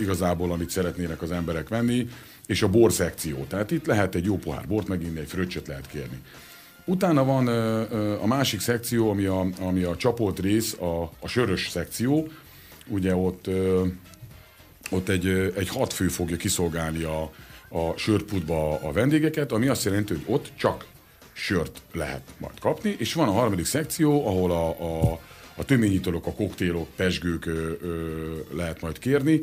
[0.00, 2.08] igazából, amit szeretnének az emberek venni,
[2.46, 3.44] és a bor szekció.
[3.48, 6.18] Tehát itt lehet egy jó pohár bort meginni, egy fröccsöt lehet kérni.
[6.84, 7.46] Utána van
[8.16, 12.28] a másik szekció, ami a, ami a csapolt rész, a, a sörös szekció.
[12.86, 13.50] Ugye ott,
[14.90, 15.26] ott egy,
[15.56, 17.22] egy hat fő fogja kiszolgálni a,
[17.68, 20.84] a sörputba a vendégeket, ami azt jelenti, hogy ott csak
[21.38, 25.20] sört lehet majd kapni, és van a harmadik szekció, ahol a, a,
[25.54, 29.40] a töményitalok, a koktélok, pesgők ö, ö, lehet majd kérni.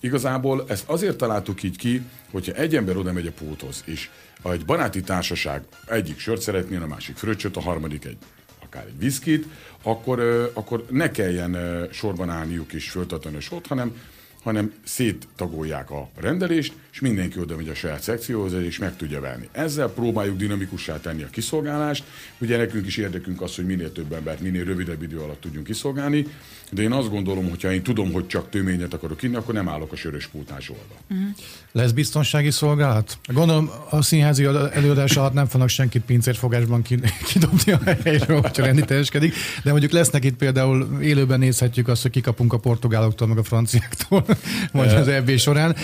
[0.00, 4.10] Igazából ezt azért találtuk így ki, hogyha egy ember oda megy a pulthoz, és
[4.44, 8.16] egy baráti társaság egyik sört szeretné, a másik fröccsöt, a harmadik egy
[8.64, 9.46] akár egy viszkit,
[9.82, 10.20] akkor,
[10.54, 11.56] akkor ne kelljen
[11.92, 13.96] sorban állniuk és föltartani a sort, hanem
[14.42, 19.48] hanem széttagolják a rendelést, és mindenki oda megy a saját szekcióhoz, és meg tudja venni.
[19.52, 22.04] Ezzel próbáljuk dinamikussá tenni a kiszolgálást.
[22.38, 26.26] Ugye nekünk is érdekünk az, hogy minél több embert, minél rövidebb idő alatt tudjunk kiszolgálni,
[26.74, 29.68] de én azt gondolom, hogy ha én tudom, hogy csak tőményet akarok inni, akkor nem
[29.68, 30.94] állok a sörös pultán sorba.
[31.10, 31.26] Uh-huh.
[31.72, 33.18] Lesz biztonsági szolgálat?
[33.26, 36.82] Gondolom a színházi előadás alatt nem fognak senkit pincérfogásban
[37.32, 42.52] kidobni a helyről, hogyha rendíteljeskedik, de mondjuk lesznek itt például élőben nézhetjük azt, hogy kikapunk
[42.52, 44.24] a portugáloktól, meg a franciáktól,
[44.72, 45.76] vagy az EB során,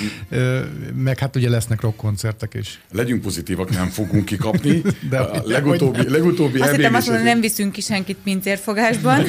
[0.95, 2.81] meg hát ugye lesznek rockkoncertek is.
[2.93, 4.83] Legyünk pozitívak, nem fogunk kikapni.
[5.11, 9.25] De a legutóbbi, legutóbbi Azt hittem azt mondani, nem viszünk ki senkit pincérfogásban.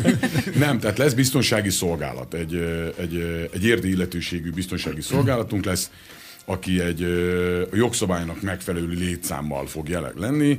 [0.55, 2.55] nem, tehát lesz biztonsági szolgálat, egy,
[2.97, 5.91] egy, egy érdi illetőségű biztonsági szolgálatunk lesz,
[6.45, 6.99] aki egy
[7.73, 10.57] jogszabálynak megfelelő létszámmal fog jelenleg lenni,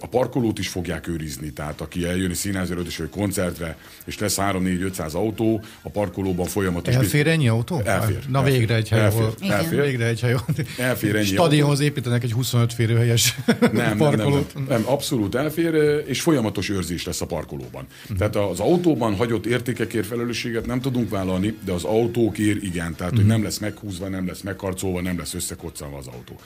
[0.00, 5.12] a parkolót is fogják őrizni, tehát aki eljön egy színházi vagy koncertre, és lesz 3-4-500
[5.12, 6.94] autó, a parkolóban folyamatos...
[6.94, 7.80] Elfér ennyi autó?
[7.84, 8.18] Elfér.
[8.28, 9.34] Na elfér, végre egy hely, elfér, ahol...
[9.48, 9.82] Elfér.
[9.82, 10.34] Végre egy hely,
[10.78, 13.36] elfér ennyi Stadionhoz építenek egy 25 férőhelyes
[13.72, 14.54] nem, parkolót.
[14.54, 17.86] Nem, nem, nem, abszolút elfér, és folyamatos őrzés lesz a parkolóban.
[18.02, 18.18] Uh-huh.
[18.18, 23.16] Tehát az autóban hagyott értékekért felelősséget nem tudunk vállalni, de az autókért igen, tehát uh-huh.
[23.16, 26.40] hogy nem lesz meghúzva, nem lesz megkarcolva, nem lesz összekoccanva az autó.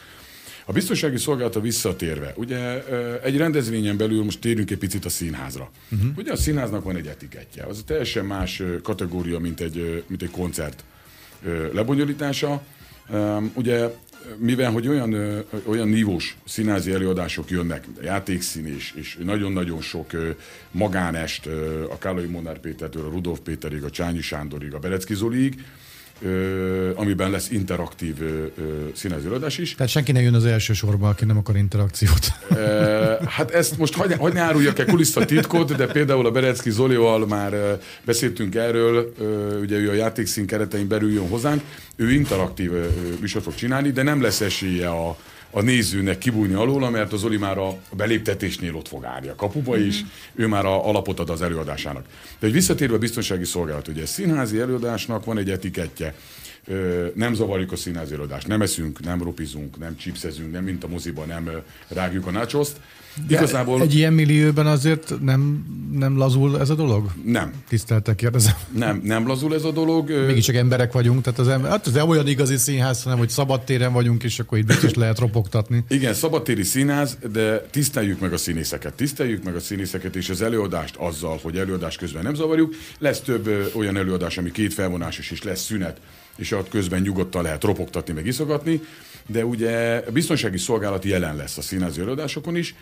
[0.65, 2.85] A biztonsági szolgálata visszatérve, ugye
[3.23, 5.71] egy rendezvényen belül most térünk egy picit a színházra.
[5.91, 6.11] Uh-huh.
[6.17, 10.85] Ugye a színháznak van egy etikettje, az teljesen más kategória, mint egy, mint egy koncert
[11.73, 12.63] lebonyolítása.
[13.55, 13.89] Ugye
[14.37, 20.11] mivel, hogy olyan, olyan nívós színházi előadások jönnek, játékszín és, és nagyon-nagyon sok
[20.71, 21.47] magánest,
[21.91, 25.65] a Kálai Monár Pétertől, a Rudolf Péterig, a Csányi Sándorig, a Berecki Zoliig,
[26.25, 28.47] ö, amiben lesz interaktív ö,
[28.95, 29.75] színezőadás is.
[29.75, 32.27] Tehát senki ne jön az első sorba, aki nem akar interakciót.
[32.51, 36.71] E, hát ezt most hagy, hagy ne áruljak el kuliszta titkot, de például a Berecki
[36.71, 39.13] Zolival már beszéltünk erről,
[39.61, 41.63] ugye ő a játékszín keretein belül jön hozzánk,
[41.97, 42.71] ő interaktív
[43.21, 45.17] műsort fog csinálni, de nem lesz esélye a,
[45.55, 49.79] a nézőnek kibújni alól, mert az Oli már a beléptetésnél ott fog állni a kapuba
[49.79, 50.09] is, mm-hmm.
[50.35, 52.07] ő már a alapot ad az előadásának.
[52.39, 56.15] De egy visszatérve a biztonsági szolgálat, ugye színházi előadásnak van egy etikettje,
[57.15, 61.27] nem zavarjuk a színházi előadást, nem eszünk, nem ropizunk, nem csipszezünk, nem mint a moziban,
[61.27, 61.51] nem
[61.89, 62.81] rágjuk a nácsoszt,
[63.29, 63.81] Igazából...
[63.81, 67.11] Egy ilyen millióben azért nem, nem lazul ez a dolog?
[67.25, 67.53] Nem.
[67.69, 68.55] Tiszteltek kérdezem.
[68.75, 70.11] Nem, nem lazul ez a dolog.
[70.27, 73.93] Mégis csak emberek vagyunk, tehát az, ember, hát az olyan igazi színház, hanem hogy szabadtéren
[73.93, 75.85] vagyunk, és akkor itt biztos lehet ropogtatni.
[75.89, 78.95] Igen, szabadtéri színház, de tiszteljük meg a színészeket.
[78.95, 82.75] Tiszteljük meg a színészeket és az előadást azzal, hogy előadás közben nem zavarjuk.
[82.99, 86.01] Lesz több olyan előadás, ami két felvonásos is lesz szünet,
[86.37, 88.81] és ott közben nyugodtan lehet ropogtatni, meg iszogatni
[89.27, 92.75] de ugye a biztonsági szolgálat jelen lesz a színházi előadásokon is,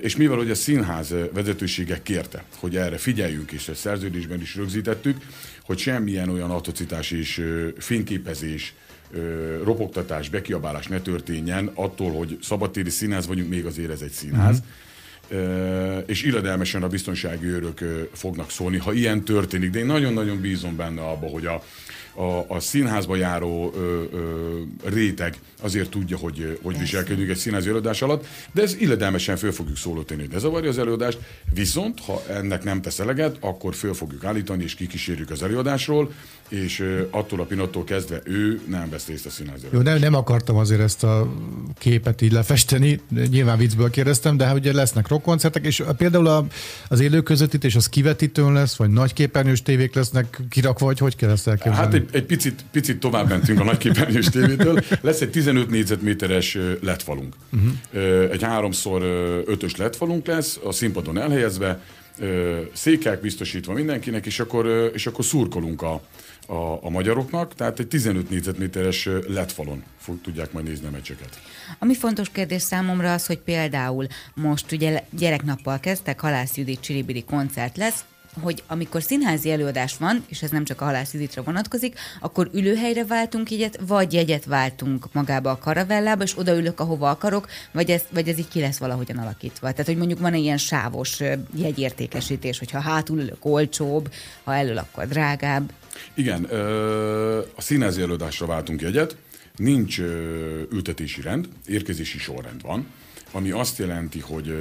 [0.00, 5.16] és mivel hogy a színház vezetősége kérte, hogy erre figyeljünk, és ezt szerződésben is rögzítettük,
[5.62, 7.44] hogy semmilyen olyan atrocitás és
[7.78, 8.74] fényképezés,
[9.64, 14.62] ropogtatás, bekiabálás ne történjen attól, hogy szabadtéri színház vagyunk, még azért ez egy színház.
[15.30, 16.02] Uh-huh.
[16.06, 19.70] és illedelmesen a biztonsági őrök fognak szólni, ha ilyen történik.
[19.70, 21.62] De én nagyon-nagyon bízom benne abba, hogy a,
[22.18, 28.02] a, a színházba járó ö, ö, réteg azért tudja, hogy, hogy viselkedünk egy színházi előadás
[28.02, 31.18] alatt, de ez illedelmesen föl fogjuk szólítani, hogy ne zavarja az előadást,
[31.54, 36.12] viszont ha ennek nem tesz eleget, akkor föl fogjuk állítani és kikísérjük az előadásról,
[36.48, 40.56] és attól a pillanattól kezdve ő nem vesz részt a színházi Jó, nem, nem akartam
[40.56, 41.32] azért ezt a
[41.78, 46.46] képet így lefesteni, nyilván viccből kérdeztem, de hát ugye lesznek rockkoncertek, és például a,
[46.88, 51.48] az élő közvetítés az kivetítőn lesz, vagy nagyképernyős tévék lesznek kirakva, vagy hogy kell ezt
[51.48, 51.78] elképzelni?
[51.78, 54.82] Hát egy, egy picit, picit tovább mentünk a nagyképernyős tévétől.
[55.00, 57.34] Lesz egy 15 négyzetméteres letfalunk.
[57.52, 58.32] Uh-huh.
[58.32, 59.02] Egy háromszor
[59.46, 61.80] ötös letfalunk lesz, a színpadon elhelyezve,
[62.72, 66.02] székek biztosítva mindenkinek, és akkor, és akkor szurkolunk a,
[66.50, 71.40] a, a magyaroknak, tehát egy 15 négyzetméteres letfalon fog, tudják majd nézni a meccseket.
[71.78, 77.76] Ami fontos kérdés számomra az, hogy például most ugye gyereknappal kezdtek, Halász Judit Csiribiri koncert
[77.76, 78.04] lesz,
[78.40, 83.50] hogy amikor színházi előadás van, és ez nem csak a halász vonatkozik, akkor ülőhelyre váltunk
[83.50, 88.38] jegyet, vagy jegyet váltunk magába a karavellába, és odaülök, ahova akarok, vagy ez, vagy ez
[88.38, 89.70] így ki lesz valahogyan alakítva.
[89.70, 91.20] Tehát, hogy mondjuk van egy ilyen sávos
[91.54, 94.12] jegyértékesítés, hogyha hátul ülök olcsóbb,
[94.44, 95.72] ha elől, akkor drágább.
[96.18, 96.44] Igen,
[97.54, 99.16] a színházi előadásra váltunk jegyet,
[99.56, 99.98] nincs
[100.70, 102.86] ültetési rend, érkezési sorrend van,
[103.32, 104.54] ami azt jelenti, hogy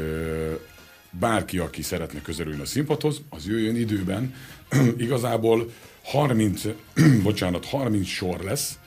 [1.12, 4.34] bárki, aki szeretne közelülni a színpadhoz, az jöjjön időben.
[4.98, 5.72] Igazából
[6.04, 6.62] 30,
[7.24, 8.80] bocsánat, 30 sor lesz,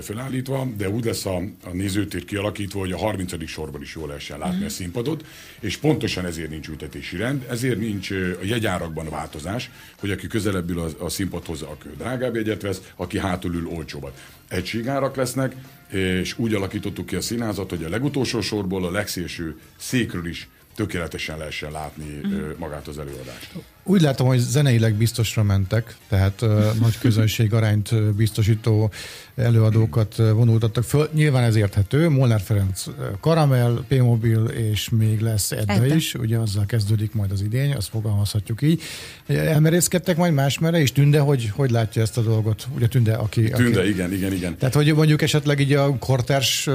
[0.00, 3.48] felállítva, de úgy lesz a, a nézőtér kialakítva, hogy a 30.
[3.48, 4.64] sorban is jól lehessen látni mm.
[4.64, 5.24] a színpadot,
[5.60, 10.78] és pontosan ezért nincs ültetési rend, ezért nincs a jegyárakban változás, hogy aki közelebb ül
[10.80, 14.20] a, a színpadhoz, aki drágább jegyet vesz, aki hátul ül olcsóbbat.
[14.48, 15.54] Egységárak lesznek,
[15.90, 21.38] és úgy alakítottuk ki a színházat, hogy a legutolsó sorból a legszélső székről is tökéletesen
[21.38, 22.50] lehessen látni mm.
[22.56, 23.52] magát az előadást.
[23.88, 28.90] Úgy látom, hogy zeneileg biztosra mentek, tehát uh, nagy közönség arányt biztosító
[29.36, 31.08] előadókat vonultattak föl.
[31.12, 32.08] Nyilván ez érthető.
[32.08, 32.84] Molnár Ferenc
[33.20, 36.14] Karamell, P-Mobil, és még lesz Edda, Edda is.
[36.14, 38.82] Ugye azzal kezdődik majd az idény, azt fogalmazhatjuk így.
[39.26, 42.66] Elmerészkedtek majd más mere és Tünde, hogy, hogy látja ezt a dolgot?
[42.74, 43.48] Ugye Tünde, aki...
[43.50, 43.88] Tünde, aki...
[43.88, 44.58] igen, igen, igen.
[44.58, 46.68] Tehát, hogy mondjuk esetleg így a kortárs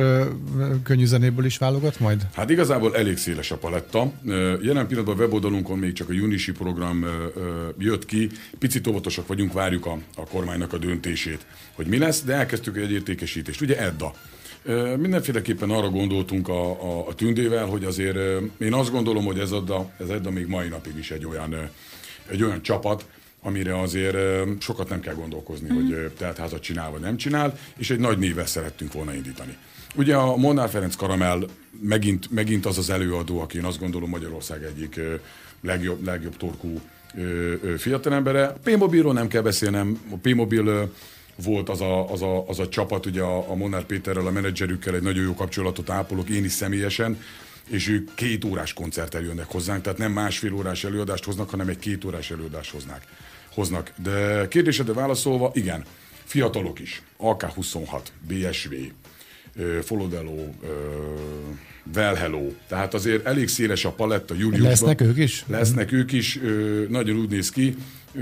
[0.84, 2.28] könnyű zenéből is válogat majd?
[2.34, 4.12] Hát igazából elég széles a paletta.
[4.62, 7.01] Jelen pillanatban a weboldalunkon még csak a Junisi program
[7.78, 8.30] jött ki.
[8.60, 12.92] Picit óvatosak vagyunk, várjuk a, a kormánynak a döntését, hogy mi lesz, de elkezdtük egy
[12.92, 13.62] értékesítést.
[13.62, 14.14] Ugye Edda.
[14.98, 18.18] Mindenféleképpen arra gondoltunk a, a, a tündével, hogy azért
[18.58, 21.70] én azt gondolom, hogy ez Edda, ez Edda még mai napig is egy olyan,
[22.30, 23.06] egy olyan csapat,
[23.42, 24.18] amire azért
[24.60, 25.76] sokat nem kell gondolkozni, mm.
[25.76, 29.58] hogy teltházat csinál vagy nem csinál, és egy nagy névvel szerettünk volna indítani.
[29.96, 31.48] Ugye a Molnár Ferenc Karamell
[31.82, 35.00] megint, megint az az előadó, aki én azt gondolom Magyarország egyik
[35.62, 36.82] legjobb, legjobb torkú
[37.78, 38.54] fiatalembere.
[38.64, 40.92] P-Mobilról nem kell beszélnem, a P-Mobil
[41.44, 44.96] volt az a, az a, az a csapat, ugye a, a Monár Péterrel, a menedzserükkel
[44.96, 47.22] egy nagyon jó kapcsolatot ápolok, én is személyesen,
[47.68, 51.80] és ők két órás koncerttel jönnek hozzánk, tehát nem másfél órás előadást hoznak, hanem egy
[51.80, 53.02] két órás előadást hoznak.
[53.54, 53.94] hoznak.
[54.04, 55.84] De kérdésedre válaszolva, igen,
[56.24, 58.74] fiatalok is, AK26, BSV,
[59.84, 60.48] Folodelo,
[61.96, 62.52] Well Hello.
[62.68, 64.70] Tehát azért elég széles a paletta júliusban.
[64.70, 65.46] Lesznek ők is?
[65.48, 66.40] Lesznek ők is,
[66.90, 67.76] nagyon úgy néz ki.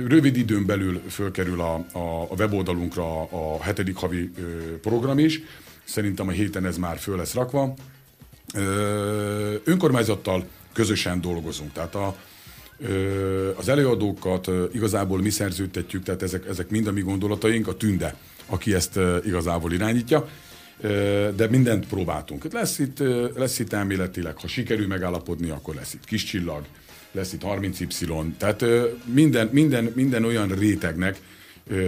[0.07, 4.31] Rövid időn belül fölkerül a, a, a weboldalunkra a hetedik havi
[4.81, 5.41] program is.
[5.83, 7.73] Szerintem a héten ez már föl lesz rakva.
[9.63, 11.71] Önkormányzattal közösen dolgozunk.
[11.71, 12.15] Tehát a,
[13.55, 18.15] az előadókat igazából mi szerződtetjük, tehát ezek, ezek mind a mi gondolataink, a Tünde,
[18.45, 20.27] aki ezt igazából irányítja
[21.35, 22.51] de mindent próbáltunk.
[22.51, 23.03] Lesz itt,
[23.35, 26.63] lesz itt elméletileg, ha sikerül megállapodni, akkor lesz itt kis csillag,
[27.11, 28.65] lesz itt 30Y, tehát
[29.05, 31.19] minden, minden, minden olyan rétegnek,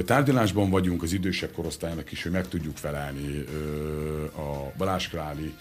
[0.06, 3.43] Tárgyalásban vagyunk az idősebb korosztálynak is, hogy meg tudjuk felelni
[4.36, 5.54] a Balázs Králi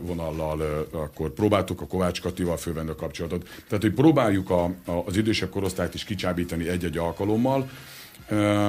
[0.00, 3.48] vonallal, akkor próbáltuk a Kovács Katival fölvenni a kapcsolatot.
[3.68, 7.70] Tehát, hogy próbáljuk a, a, az idősebb korosztályt is kicsábítani egy-egy alkalommal,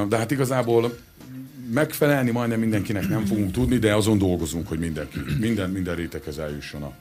[0.08, 0.98] de hát igazából
[1.74, 6.84] megfelelni majdnem mindenkinek nem fogunk tudni, de azon dolgozunk, hogy mindenki, minden, minden réteghez eljusson
[6.84, 6.92] a,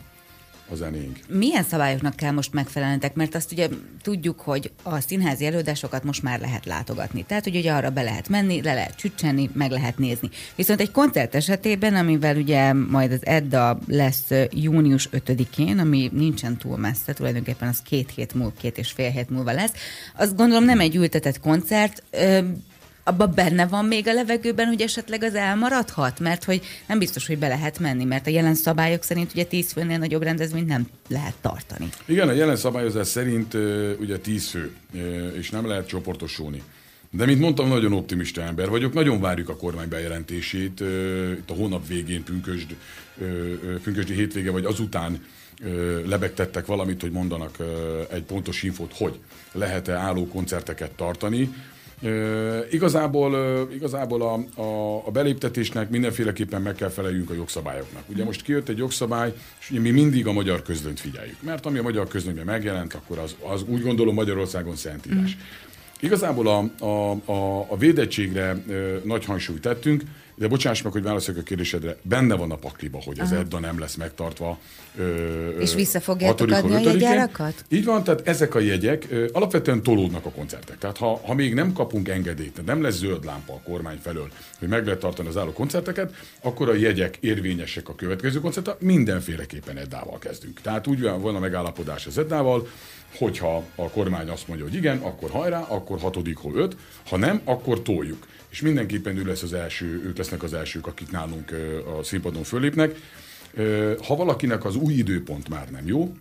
[0.70, 1.18] a zenénk.
[1.28, 3.14] Milyen szabályoknak kell most megfelelnetek?
[3.14, 3.68] Mert azt ugye
[4.02, 7.24] tudjuk, hogy a színházi előadásokat most már lehet látogatni.
[7.24, 10.30] Tehát, hogy ugye arra be lehet menni, le lehet csücsenni, meg lehet nézni.
[10.54, 16.76] Viszont egy koncert esetében, amivel ugye majd az Edda lesz június 5-én, ami nincsen túl
[16.76, 19.72] messze, tulajdonképpen az két hét múlva, két és fél hét múlva lesz,
[20.16, 22.02] azt gondolom nem egy ültetett koncert,
[23.08, 26.20] abban benne van még a levegőben, hogy esetleg az elmaradhat?
[26.20, 29.72] Mert hogy nem biztos, hogy be lehet menni, mert a jelen szabályok szerint ugye 10
[29.72, 31.88] főnél nagyobb rendezvényt nem lehet tartani.
[32.04, 33.54] Igen, a jelen szabályozás szerint
[34.00, 34.72] ugye 10 fő,
[35.38, 36.62] és nem lehet csoportosulni.
[37.10, 40.80] De mint mondtam, nagyon optimista ember vagyok, nagyon várjuk a kormány bejelentését,
[41.38, 42.76] itt a hónap végén pünkösd,
[43.82, 45.24] pünkösdi hétvége, vagy azután
[46.06, 47.56] lebegtettek valamit, hogy mondanak
[48.12, 49.18] egy pontos infót, hogy
[49.52, 51.50] lehet-e álló koncerteket tartani.
[52.02, 58.02] E, igazából igazából a, a, a beléptetésnek mindenféleképpen meg kell feleljünk a jogszabályoknak.
[58.08, 61.42] Ugye most kijött egy jogszabály, és ugye mi mindig a magyar közlönyt figyeljük.
[61.42, 65.36] Mert ami a magyar közlönyben megjelent, akkor az, az úgy gondolom Magyarországon szentírás.
[65.36, 65.40] Mm.
[66.00, 68.62] Igazából a, a, a, a védettségre e,
[69.04, 70.02] nagy hangsúlyt tettünk,
[70.38, 73.78] de bocsáss meg, hogy válaszoljak a kérdésedre, benne van a pakliba, hogy az EDDA nem
[73.78, 74.58] lesz megtartva.
[74.98, 77.64] Ö, és vissza fogjátok adni a jegyárakat?
[77.68, 80.78] Így van, tehát ezek a jegyek ö, alapvetően tolódnak a koncertek.
[80.78, 84.68] Tehát ha, ha még nem kapunk engedélyt, nem lesz zöld lámpa a kormány felől, hogy
[84.68, 90.18] meg lehet tartani az álló koncerteket, akkor a jegyek érvényesek a következő koncertre, mindenféleképpen Eddával
[90.18, 90.60] kezdünk.
[90.60, 92.68] Tehát úgy van a megállapodás az Eddával,
[93.16, 96.76] hogyha a kormány azt mondja, hogy igen, akkor hajrá, akkor hatodik hol öt,
[97.08, 98.26] ha nem, akkor toljuk
[98.58, 101.52] és mindenképpen ő lesz az első, ők lesznek az elsők, akik nálunk
[101.98, 102.96] a színpadon fölépnek.
[104.06, 106.14] Ha valakinek az új időpont már nem jó,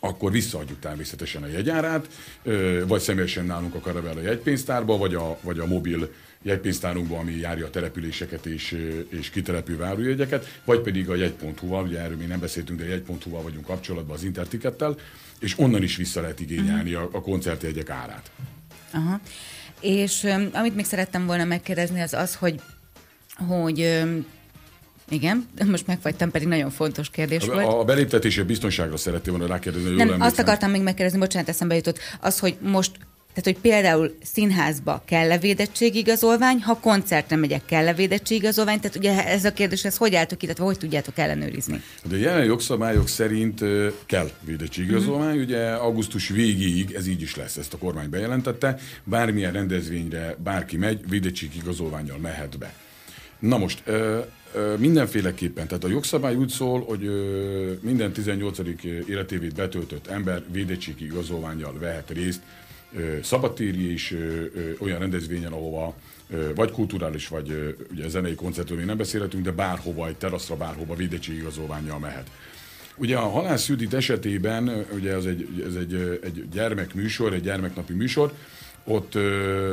[0.00, 2.08] akkor visszaadjuk természetesen a jegyárát,
[2.86, 7.70] vagy személyesen nálunk a Caravella jegypénztárba, vagy a, vagy a mobil jegypénztárunkba, ami járja a
[7.70, 12.86] településeket és, és kitelepülő árujegyeket, vagy pedig a jegy.hu-val, ugye erről még nem beszéltünk, de
[12.86, 14.96] jegy.hu-val vagyunk kapcsolatban az Intertikettel,
[15.40, 18.30] és onnan is vissza lehet igényelni a, a koncertjegyek árát.
[18.92, 19.20] Aha.
[19.80, 22.60] És amit még szerettem volna megkérdezni, az az, hogy,
[23.48, 24.04] hogy
[25.08, 27.66] igen, most megfagytam, pedig nagyon fontos kérdés a, volt.
[27.66, 31.74] A beléptetési biztonságra szerettél volna rákérdezni, hogy Nem, jól azt akartam még megkérdezni, bocsánat, eszembe
[31.74, 32.92] jutott, az, hogy most
[33.40, 38.80] tehát, hogy például színházba kell-e védettségigazolvány, ha koncertre megyek, kell-e védettségigazolvány?
[38.80, 41.82] Tehát ugye ez a kérdés, ez hogy álltok illetve hogy tudjátok ellenőrizni?
[42.08, 43.60] De jelen jogszabályok szerint
[44.06, 45.42] kell védettségigazolvány, uh-huh.
[45.42, 51.08] ugye augusztus végéig ez így is lesz, ezt a kormány bejelentette, bármilyen rendezvényre bárki megy,
[51.08, 52.74] védettségigazolványjal mehet be.
[53.38, 53.82] Na most,
[54.76, 57.10] mindenféleképpen, tehát a jogszabály úgy szól, hogy
[57.80, 58.58] minden 18.
[59.08, 62.40] életévét betöltött ember védettségi igazolványjal vehet részt
[63.22, 64.18] szabadtéri és
[64.78, 65.94] olyan rendezvényen, ahova
[66.54, 71.98] vagy kulturális, vagy ugye zenei koncertről még nem beszélhetünk, de bárhova, egy teraszra, bárhova védettségigazolványjal
[71.98, 72.30] mehet.
[72.96, 78.32] Ugye a Halász Judit esetében, ugye ez egy, ez egy, egy gyermekműsor, egy gyermeknapi műsor,
[78.84, 79.18] ott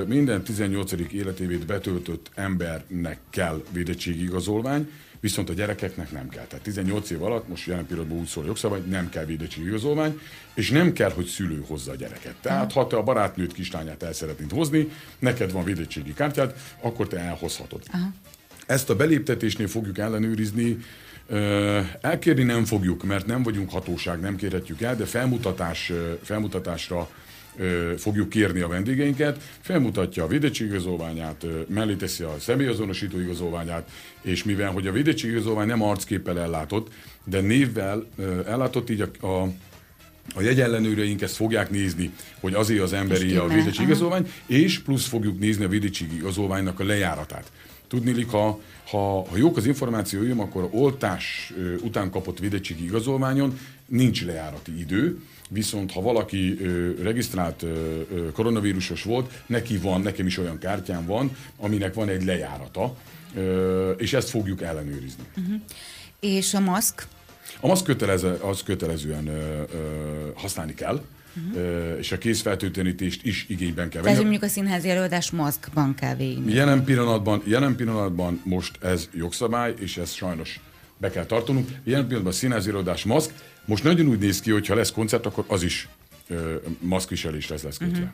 [0.08, 0.92] minden 18.
[1.12, 6.46] életévét betöltött embernek kell védettségigazolvány, viszont a gyerekeknek nem kell.
[6.46, 10.20] Tehát 18 év alatt, most jelen pillanatban úgy szól a jogszabály, nem kell védettségi igazolvány,
[10.54, 12.36] és nem kell, hogy szülő hozza a gyereket.
[12.42, 17.18] Tehát, ha te a barátnőt kislányát el szeretnéd hozni, neked van védettségi kártyád, akkor te
[17.18, 17.82] elhozhatod.
[17.92, 18.10] Aha.
[18.66, 20.78] Ezt a beléptetésnél fogjuk ellenőrizni,
[22.02, 25.92] Elkérni nem fogjuk, mert nem vagyunk hatóság, nem kérhetjük el, de felmutatás,
[26.24, 27.10] felmutatásra
[27.98, 33.90] fogjuk kérni a vendégeinket, felmutatja a védettségigazolványát, mellé teszi a személyazonosító igazolványát,
[34.22, 36.88] és mivel hogy a védettségigazolvány nem arcképpel ellátott,
[37.24, 38.06] de névvel
[38.46, 39.48] ellátott, így a, a
[40.36, 45.64] a jegyellenőreink ezt fogják nézni, hogy azért az emberi a védettségigazolvány, és plusz fogjuk nézni
[45.64, 47.52] a védettségigazolványnak a lejáratát.
[47.88, 54.26] Tudni, ha, ha, ha jók az információim, akkor a oltás után kapott védettségi igazolványon nincs
[54.26, 55.20] lejárati idő,
[55.50, 57.68] viszont ha valaki ö, regisztrált ö,
[58.14, 62.96] ö, koronavírusos volt, neki van, nekem is olyan kártyám van, aminek van egy lejárata,
[63.36, 65.24] ö, és ezt fogjuk ellenőrizni.
[65.38, 65.56] Uh-huh.
[66.20, 67.08] És a maszk?
[67.60, 71.02] A maszk kötelező, az kötelezően ö, ö, használni kell.
[71.52, 71.98] uh-huh.
[72.00, 74.14] és a kézfeltöltőnítést is igényben kell venni.
[74.14, 76.54] Tehát mondjuk a színházi előadás maszkban kell végigni.
[76.54, 80.60] Jelen pillanatban, jelen pillanatban most ez jogszabály, és ez sajnos
[80.98, 81.70] be kell tartanunk.
[81.84, 83.32] Jelen pillanatban előadás maszk,
[83.66, 85.88] most nagyon úgy néz ki, hogy ha lesz koncert, akkor az is
[86.80, 87.98] maszkviselésre lesz kötve.
[87.98, 88.10] Uh-huh.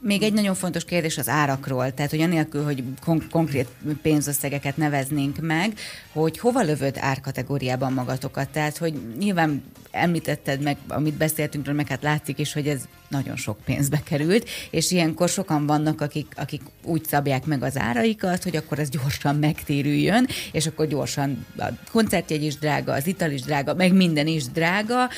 [0.00, 3.68] Még egy nagyon fontos kérdés az árakról, tehát hogy anélkül, hogy kon- konkrét
[4.02, 5.78] pénzösszegeket neveznénk meg,
[6.12, 8.48] hogy hova lövöd árkategóriában magatokat.
[8.48, 13.58] Tehát, hogy nyilván említetted meg, amit beszéltünk, meg hát látszik is, hogy ez nagyon sok
[13.64, 18.78] pénzbe került, és ilyenkor sokan vannak, akik, akik úgy szabják meg az áraikat, hogy akkor
[18.78, 23.92] ez gyorsan megtérüljön, és akkor gyorsan a koncertjegy is drága, az ital is drága, meg
[23.92, 25.08] minden is drága.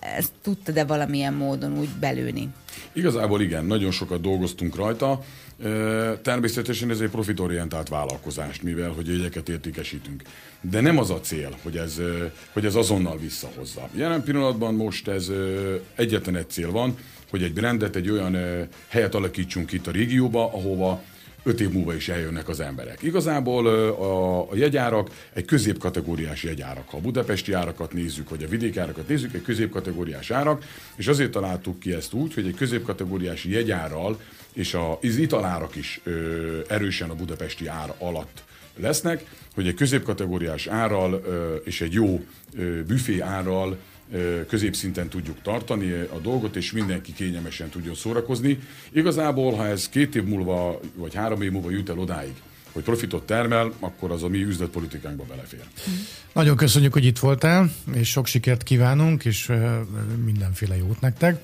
[0.00, 2.48] Ezt tudta de valamilyen módon úgy belőni?
[2.92, 5.24] Igazából igen, nagyon sokat dolgoztunk rajta.
[6.22, 10.22] Természetesen ez egy profitorientált vállalkozást, mivel hogy jegyeket értékesítünk.
[10.60, 12.00] De nem az a cél, hogy ez,
[12.52, 13.88] hogy ez azonnal visszahozza.
[13.94, 15.30] Jelen pillanatban most ez
[15.94, 16.96] egyetlen egy cél van,
[17.30, 18.36] hogy egy brandet, egy olyan
[18.88, 21.02] helyet alakítsunk itt a régióba, ahova
[21.42, 23.02] öt év múlva is eljönnek az emberek.
[23.02, 26.88] Igazából a, a jegyárak egy középkategóriás jegyárak.
[26.88, 30.64] Ha a budapesti árakat nézzük, vagy a vidéki árakat nézzük, egy középkategóriás árak,
[30.96, 34.18] és azért találtuk ki ezt úgy, hogy egy középkategóriás jegyárral
[34.52, 38.42] és az italárak is ö, erősen a budapesti ár alatt
[38.76, 39.24] lesznek,
[39.54, 42.24] hogy egy középkategóriás árral ö, és egy jó
[42.56, 43.78] ö, büfé árral
[44.48, 48.58] középszinten tudjuk tartani a dolgot, és mindenki kényelmesen tudjon szórakozni.
[48.92, 52.34] Igazából, ha ez két év múlva, vagy három év múlva jut el odáig,
[52.72, 55.64] hogy profitot termel, akkor az a mi üzletpolitikánkba belefér.
[56.32, 59.52] Nagyon köszönjük, hogy itt voltál, és sok sikert kívánunk, és
[60.24, 61.40] mindenféle jót nektek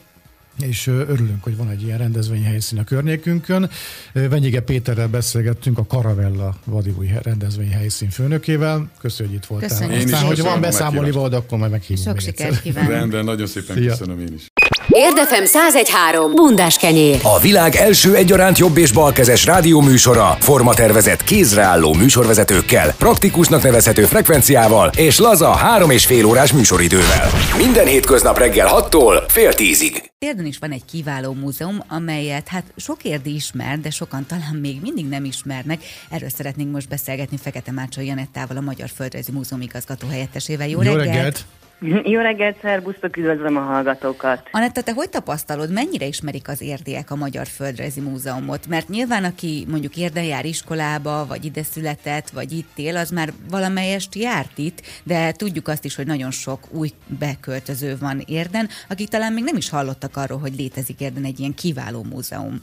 [0.61, 3.71] és örülünk, hogy van egy ilyen rendezvényhelyszín a környékünkön.
[4.13, 8.91] Venyige Péterrel beszélgettünk a Karavella vadibúj rendezvényhelyszín főnökével.
[9.01, 9.69] Köszönjük, hogy itt voltál.
[9.69, 10.05] Köszönjük.
[10.05, 12.91] Aztán, hogy van beszámolni akkor majd meghívunk Sok sikert kívánok.
[12.91, 13.91] Rendben, nagyon szépen Szia.
[13.91, 14.47] köszönöm én is.
[14.89, 16.35] Érdefem 1013.
[16.35, 17.21] Bundás kenyér.
[17.23, 25.19] A világ első egyaránt jobb és balkezes rádióműsora, formatervezett kézreálló műsorvezetőkkel, praktikusnak nevezhető frekvenciával és
[25.19, 27.29] laza három és fél órás műsoridővel.
[27.57, 30.11] Minden hétköznap reggel 6-tól fél tízig.
[30.19, 34.81] Érden is van egy kiváló múzeum, amelyet hát sok érdi ismer, de sokan talán még
[34.81, 35.81] mindig nem ismernek.
[36.11, 40.69] Erről szeretnénk most beszélgetni Fekete Mácsai Janettával, a Magyar Földrajzi Múzeum igazgató helyettesével.
[40.69, 41.15] Jó, Jó reggelt!
[41.15, 41.45] reggelt!
[42.13, 44.49] Jó reggelt, szerbusztok, üdvözlöm a hallgatókat.
[44.51, 48.67] Anetta, te hogy tapasztalod, mennyire ismerik az érdiek a Magyar Földrajzi Múzeumot?
[48.67, 53.33] Mert nyilván, aki mondjuk érden jár iskolába, vagy ide született, vagy itt él, az már
[53.51, 59.09] valamelyest járt itt, de tudjuk azt is, hogy nagyon sok új beköltöző van érden, akik
[59.09, 62.63] talán még nem is hallottak arról, hogy létezik érden egy ilyen kiváló múzeum.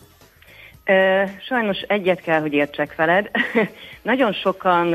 [1.48, 3.30] Sajnos egyet kell, hogy értsek veled.
[4.02, 4.90] Nagyon sokan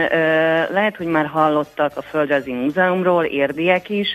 [0.71, 4.09] lehet, hogy már hallottak a Földrajzi Múzeumról, érdiek is,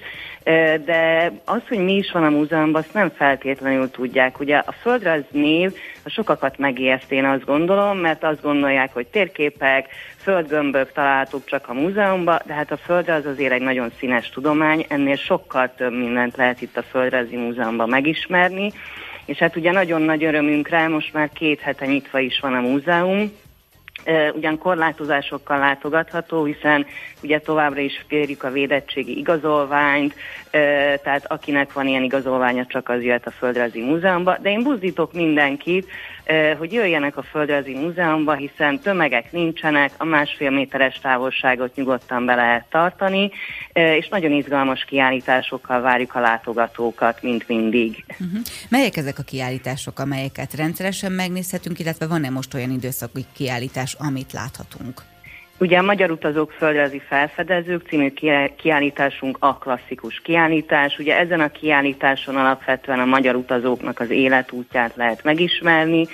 [0.86, 4.40] de az, hogy mi is van a múzeumban, azt nem feltétlenül tudják.
[4.40, 9.88] Ugye a földrajz név a sokakat megijeszt, én azt gondolom, mert azt gondolják, hogy térképek,
[10.18, 15.16] földgömbök találhatók csak a múzeumban, de hát a földrajz azért egy nagyon színes tudomány, ennél
[15.16, 18.72] sokkal több mindent lehet itt a Földrajzi Múzeumban megismerni
[19.26, 23.32] és hát ugye nagyon nagy örömünkre most már két hete nyitva is van a múzeum,
[24.34, 26.86] ugyan korlátozásokkal látogatható, hiszen
[27.24, 30.16] ugye továbbra is kérjük a védettségi igazolványt,
[31.04, 35.88] tehát akinek van ilyen igazolványa, csak az jöhet a Földrajzi Múzeumba, de én buzdítok mindenkit,
[36.58, 42.66] hogy jöjjenek a Földrajzi Múzeumba, hiszen tömegek nincsenek, a másfél méteres távolságot nyugodtan be lehet
[42.70, 43.32] tartani,
[43.74, 48.06] és nagyon izgalmas kiállításokkal várjuk a látogatókat, mint mindig.
[48.10, 48.40] Uh-huh.
[48.70, 55.02] Melyek ezek a kiállítások, amelyeket rendszeresen megnézhetünk, illetve van-e most olyan időszaki kiállítás, amit láthatunk?
[55.60, 58.14] Ugye a Magyar Utazók Földrajzi Felfedezők című
[58.56, 60.98] kiállításunk a klasszikus kiállítás.
[61.00, 66.08] Ugye ezen a kiállításon alapvetően a magyar utazóknak az életútját lehet megismerni,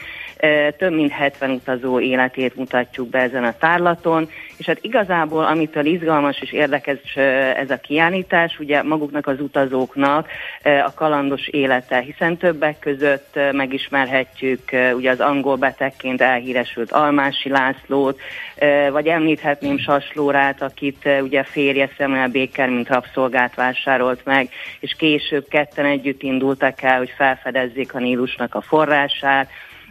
[0.77, 6.41] több mint 70 utazó életét mutatjuk be ezen a tárlaton, és hát igazából amitől izgalmas
[6.41, 7.15] és érdekes
[7.55, 10.27] ez a kiállítás, ugye maguknak az utazóknak
[10.63, 14.61] a kalandos élete, hiszen többek között megismerhetjük
[14.93, 18.19] ugye az angol betegként elhíresült Almási Lászlót,
[18.91, 25.85] vagy említhetném Saslórát, akit ugye férje Samuel Baker, mint rabszolgát vásárolt meg, és később ketten
[25.85, 29.49] együtt indultak el, hogy felfedezzék a Nílusnak a forrását,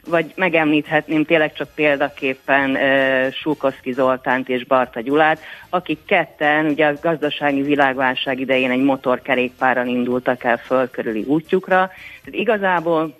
[0.09, 5.41] vagy megemlíthetném tényleg csak példaképpen uh, Sulkoszki Zoltánt és Barta Gyulát,
[5.71, 11.77] akik ketten ugye a gazdasági világválság idején egy motorkerékpáron indultak el földkörüli útjukra.
[12.25, 13.15] Tehát igazából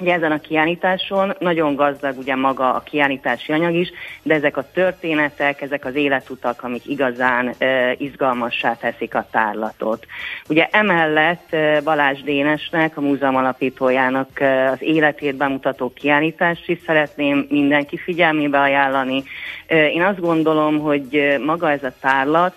[0.00, 3.90] Ugye ezen a kiállításon nagyon gazdag ugye maga a kiállítási anyag is,
[4.22, 10.06] de ezek a történetek, ezek az életutak, amik igazán e, izgalmassá teszik a tárlatot.
[10.48, 17.46] Ugye emellett e, Balázs Dénesnek, a múzeum alapítójának e, az életét bemutató kiállítást is szeretném
[17.50, 19.22] mindenki figyelmébe ajánlani.
[19.66, 22.54] E, én azt gondolom, hogy maga ez a tárlat,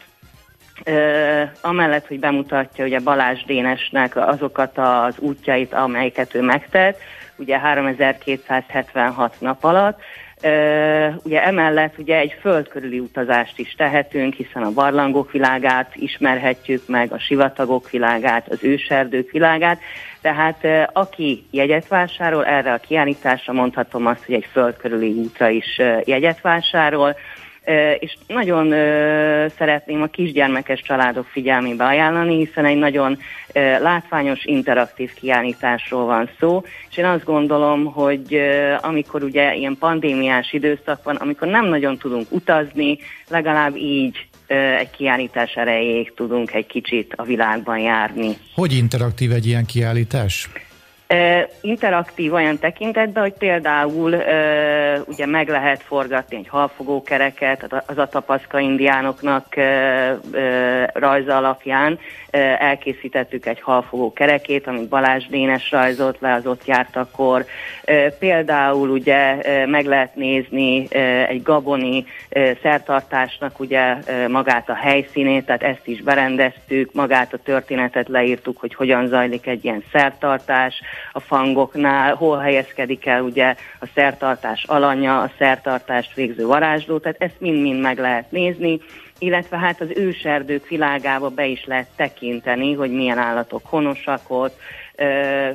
[0.85, 6.99] Uh, amellett, hogy bemutatja ugye Balázs Dénesnek azokat az útjait, amelyeket ő megtett,
[7.37, 9.99] ugye 3276 nap alatt.
[11.23, 17.19] Ugye emellett ugye egy földkörüli utazást is tehetünk, hiszen a barlangok világát ismerhetjük meg, a
[17.19, 19.79] sivatagok világát, az őserdők világát,
[20.21, 26.41] tehát aki jegyet vásárol, erre a kiállításra mondhatom azt, hogy egy földkörüli útra is jegyet
[26.41, 27.15] vásárol,
[27.99, 28.69] és nagyon
[29.57, 33.17] szeretném a kisgyermekes családok figyelmébe ajánlani, hiszen egy nagyon
[33.79, 38.41] látványos, interaktív kiállításról van szó, és én azt gondolom, hogy
[38.81, 42.97] amikor ugye ilyen pandémiás időszak van, amikor nem nagyon tudunk utazni,
[43.29, 44.27] legalább így
[44.79, 48.37] egy kiállítás erejéig tudunk egy kicsit a világban járni.
[48.55, 50.49] Hogy interaktív egy ilyen kiállítás?
[51.61, 54.13] Interaktív olyan tekintetben, hogy például
[55.05, 59.45] ugye meg lehet forgatni egy halfogókereket az atapaszka indiánoknak
[60.93, 61.99] rajza alapján,
[62.29, 67.45] elkészítettük egy halfogó kerekét, amit Balázs Dénes rajzolt le, az ott járt akkor.
[68.19, 70.87] Például ugye meg lehet nézni
[71.27, 72.05] egy gaboni
[72.61, 73.95] szertartásnak ugye
[74.27, 79.63] magát a helyszínét, tehát ezt is berendeztük, magát a történetet leírtuk, hogy hogyan zajlik egy
[79.65, 86.97] ilyen szertartás a fangoknál, hol helyezkedik el ugye a szertartás alanya, a szertartást végző varázsló,
[86.97, 88.79] tehát ezt mind-mind meg lehet nézni
[89.19, 94.59] illetve hát az őserdők világába be is lehet tekinteni, hogy milyen állatok honosak ott,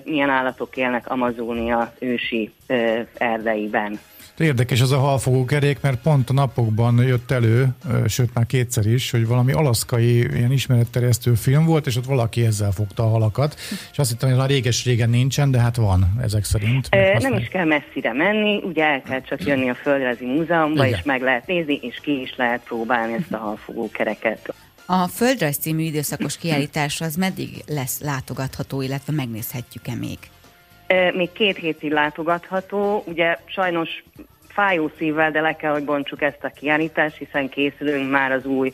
[0.05, 2.53] milyen állatok élnek Amazónia ősi
[3.15, 4.01] erdeiben.
[4.39, 7.69] Érdekes az a halfogó kerék, mert pont a napokban jött elő,
[8.07, 12.71] sőt már kétszer is, hogy valami alaszkai ilyen ismeretterjesztő film volt, és ott valaki ezzel
[12.71, 13.57] fogta a halakat,
[13.93, 16.87] és azt hittem, hogy már réges-régen nincsen, de hát van ezek szerint.
[16.91, 20.99] E, nem is kell messzire menni, ugye el kell csak jönni a Földrajzi Múzeumba, Igen.
[20.99, 24.55] és meg lehet nézni, és ki is lehet próbálni ezt a halfogó kereket.
[24.87, 30.19] A Földrajz című időszakos kiállítás az meddig lesz látogatható, illetve megnézhetjük-e még?
[31.15, 34.03] Még két hétig látogatható, ugye sajnos
[34.49, 38.73] fájó szívvel, de le kell, hogy bontsuk ezt a kiállítást, hiszen készülünk már az új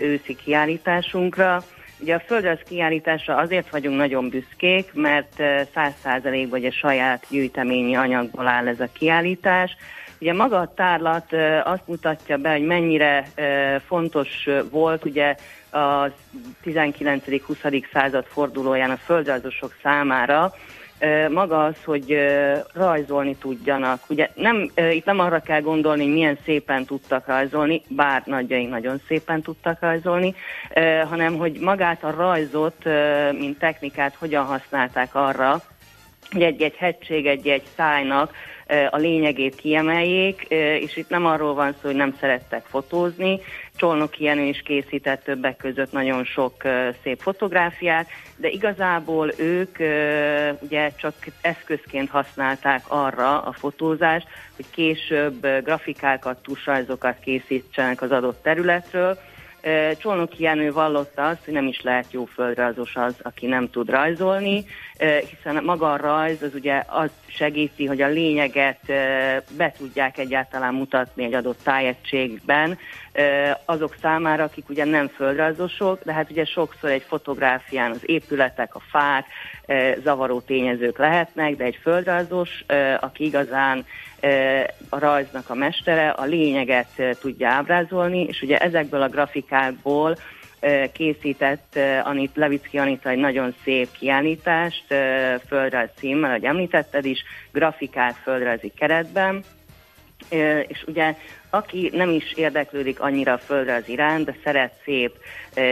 [0.00, 1.62] őszi kiállításunkra.
[1.98, 5.42] Ugye a földrajz kiállításra azért vagyunk nagyon büszkék, mert
[5.74, 9.76] száz százalékban a saját gyűjteményi anyagból áll ez a kiállítás.
[10.20, 11.32] Ugye maga a tárlat
[11.64, 13.28] azt mutatja be, hogy mennyire
[13.86, 15.36] fontos volt ugye
[15.70, 16.10] a
[16.64, 17.84] 19.-20.
[17.92, 20.54] század fordulóján a földrajzosok számára,
[21.30, 22.18] maga az, hogy
[22.74, 24.00] rajzolni tudjanak.
[24.08, 29.00] Ugye nem, itt nem arra kell gondolni, hogy milyen szépen tudtak rajzolni, bár nagyjaink nagyon
[29.08, 30.34] szépen tudtak rajzolni,
[31.08, 32.84] hanem hogy magát a rajzot,
[33.38, 35.62] mint technikát hogyan használták arra,
[36.30, 38.32] hogy egy-egy hegység, egy-egy szájnak
[38.90, 40.46] a lényegét kiemeljék,
[40.80, 43.40] és itt nem arról van szó, hogy nem szerettek fotózni,
[43.76, 46.54] Csolnoki Jenő is készített többek között nagyon sok
[47.02, 49.78] szép fotográfiát, de igazából ők
[50.60, 59.18] ugye csak eszközként használták arra a fotózást, hogy később grafikákat, tusrajzokat készítsenek az adott területről,
[59.98, 64.64] Csolnoki Jenő vallotta azt, hogy nem is lehet jó földrajzos az, aki nem tud rajzolni,
[65.30, 68.80] hiszen maga a rajz az ugye az segíti, hogy a lényeget
[69.56, 72.78] be tudják egyáltalán mutatni egy adott tájegységben
[73.64, 78.80] azok számára, akik ugye nem földrajzosok, de hát ugye sokszor egy fotográfián az épületek, a
[78.90, 79.26] fák
[80.02, 82.64] zavaró tényezők lehetnek, de egy földrajzos,
[83.00, 83.84] aki igazán
[84.88, 90.16] a rajznak a mestere, a lényeget tudja ábrázolni, és ugye ezekből a grafikákból
[90.92, 94.84] készített Anit, Levicki Anita egy nagyon szép kiállítást,
[95.48, 99.44] földrajz címmel, ahogy említetted is, grafikát földrajzi keretben,
[100.66, 101.14] és ugye
[101.56, 105.12] aki nem is érdeklődik annyira a földrajz iránt, de szeret szép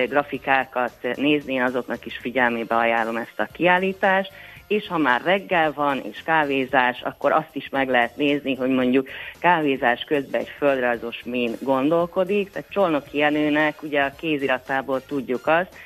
[0.08, 4.32] grafikákat nézni, azoknak is figyelmébe ajánlom ezt a kiállítást,
[4.66, 9.08] és ha már reggel van és kávézás, akkor azt is meg lehet nézni, hogy mondjuk
[9.38, 12.50] kávézás közben egy földrajzos min gondolkodik.
[12.50, 15.76] Tehát Csolnoki Jenőnek ugye a kéziratából tudjuk azt,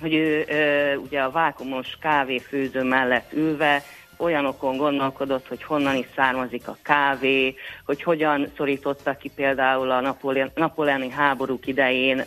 [0.00, 3.82] hogy ő ö, ugye a vákumos kávéfőző mellett ülve
[4.18, 7.54] olyanokon gondolkodott, hogy honnan is származik a kávé,
[7.84, 10.16] hogy hogyan szorítottak ki például a
[10.54, 12.18] napoleoni háborúk idején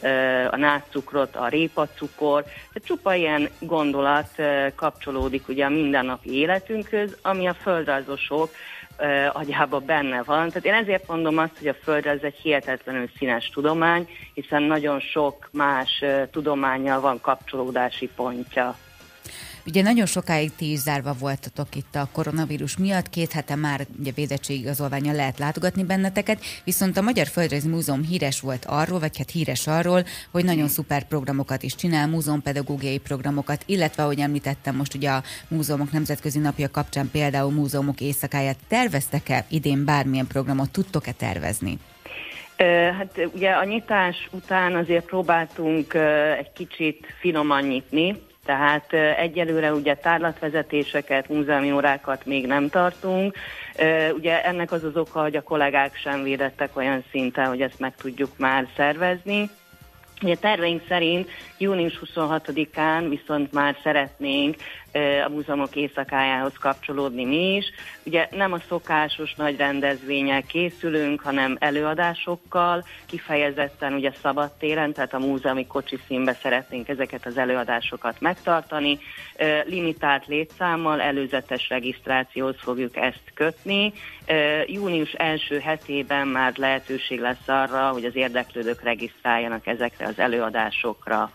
[0.52, 4.30] a nátszukrot, a répacukor, tehát csupa ilyen gondolat
[4.76, 8.50] kapcsolódik ugye a mindennapi életünkhöz, ami a földrajzosok
[9.34, 10.48] agyába benne van.
[10.48, 15.00] Tehát én ezért mondom azt, hogy a Föld ez egy hihetetlenül színes tudomány, hiszen nagyon
[15.00, 18.76] sok más tudományjal van kapcsolódási pontja.
[19.66, 24.12] Ugye nagyon sokáig ti is zárva voltatok itt a koronavírus miatt, két hete már ugye
[24.12, 29.68] védettségigazolványa lehet látogatni benneteket, viszont a Magyar Földrajzi Múzeum híres volt arról, vagy hát híres
[29.68, 35.24] arról, hogy nagyon szuper programokat is csinál, múzeumpedagógiai programokat, illetve, ahogy említettem most ugye a
[35.48, 39.46] Múzeumok Nemzetközi Napja kapcsán például múzeumok éjszakáját terveztek-e?
[39.50, 41.78] Idén bármilyen programot, tudtok-e tervezni?
[42.98, 45.94] Hát ugye a nyitás után azért próbáltunk
[46.38, 53.36] egy kicsit finoman nyitni, tehát egyelőre ugye tárlatvezetéseket, múzeumi órákat még nem tartunk.
[54.14, 57.96] Ugye ennek az az oka, hogy a kollégák sem védettek olyan szinten, hogy ezt meg
[57.96, 59.50] tudjuk már szervezni.
[60.22, 64.56] Ugye terveink szerint június 26-án viszont már szeretnénk
[65.26, 67.66] a múzeumok éjszakájához kapcsolódni mi is.
[68.04, 75.68] Ugye nem a szokásos nagy rendezvények készülünk, hanem előadásokkal, kifejezetten ugye szabadtéren, tehát a múzeumi
[75.68, 79.00] kocsi színbe szeretnénk ezeket az előadásokat megtartani.
[79.66, 83.94] Limitált létszámmal, előzetes regisztrációhoz fogjuk ezt kötni.
[84.66, 91.32] Június első hetében már lehetőség lesz arra, hogy az érdeklődők regisztráljanak ezekre az előadásokra.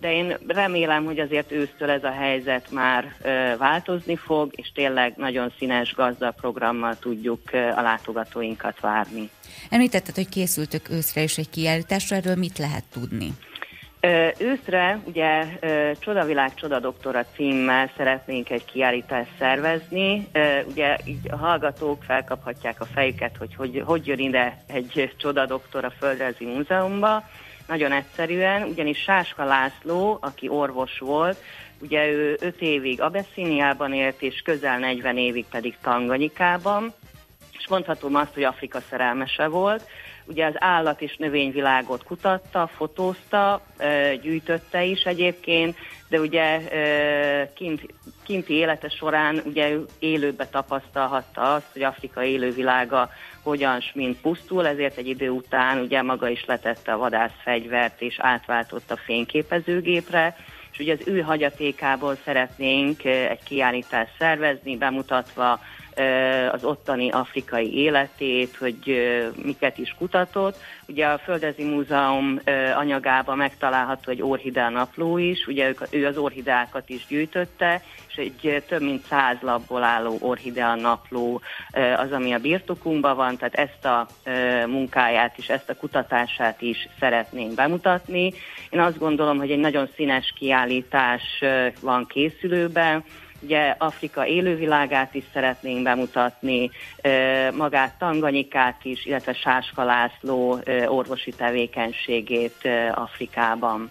[0.00, 3.14] De én remélem, hogy azért ősztől ez a helyzet már
[3.58, 9.30] változni fog, és tényleg nagyon színes, gazdag programmal tudjuk a látogatóinkat várni.
[9.70, 13.32] Említetted, hogy készültök őszre is egy kiállításra, erről mit lehet tudni?
[14.38, 15.44] Őszre ugye
[15.98, 20.28] Csodavilág Csodadoktora címmel szeretnénk egy kiállítást szervezni.
[20.66, 25.92] Ugye így a hallgatók felkaphatják a fejüket, hogy hogy, hogy jön ide egy csodadoktor a
[25.98, 27.24] Földrajzi Múzeumba.
[27.66, 31.36] Nagyon egyszerűen, ugyanis Sáska László, aki orvos volt,
[31.80, 36.92] ugye ő 5 évig Abeszíniában élt, és közel 40 évig pedig Tanganyikában,
[37.58, 39.86] és mondhatom azt, hogy Afrika szerelmese volt.
[40.26, 43.60] Ugye az állat és növényvilágot kutatta, fotózta,
[44.22, 45.76] gyűjtötte is egyébként,
[46.08, 46.60] de ugye
[47.54, 47.80] kint,
[48.22, 53.10] kinti élete során ugye élőbe tapasztalhatta azt, hogy Afrika élővilága
[53.44, 58.90] hogyan mint pusztul, ezért egy idő után ugye maga is letette a vadászfegyvert és átváltott
[58.90, 60.36] a fényképezőgépre,
[60.72, 65.60] és ugye az ő hagyatékából szeretnénk egy kiállítást szervezni, bemutatva
[66.52, 68.76] az ottani afrikai életét, hogy
[69.42, 70.56] miket is kutatott.
[70.88, 72.40] Ugye a Földezi Múzeum
[72.76, 78.82] anyagában megtalálható egy orhidea napló is, ugye ő az orhideákat is gyűjtötte, és egy több
[78.82, 81.40] mint száz labból álló orhidea napló
[81.96, 84.06] az, ami a birtokunkban van, tehát ezt a
[84.66, 88.32] munkáját is, ezt a kutatását is szeretnénk bemutatni.
[88.70, 91.22] Én azt gondolom, hogy egy nagyon színes kiállítás
[91.80, 93.04] van készülőben,
[93.44, 96.70] Ugye Afrika élővilágát is szeretnénk bemutatni,
[97.56, 103.90] magát Tanganyikát is, illetve Sáska László orvosi tevékenységét Afrikában.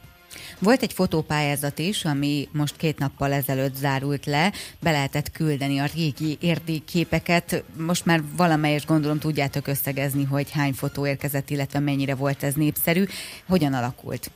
[0.59, 4.51] Volt egy fotópályázat is, ami most két nappal ezelőtt zárult le,
[4.81, 7.63] be lehetett küldeni a régi érdékképeket.
[7.77, 13.03] Most már valamelyes gondolom tudjátok összegezni, hogy hány fotó érkezett, illetve mennyire volt ez népszerű.
[13.47, 14.31] Hogyan alakult?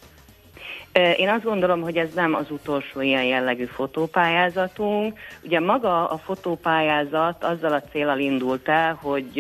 [0.98, 5.20] Én azt gondolom, hogy ez nem az utolsó ilyen jellegű fotópályázatunk.
[5.44, 9.38] Ugye maga a fotópályázat azzal a célral indult el, hogy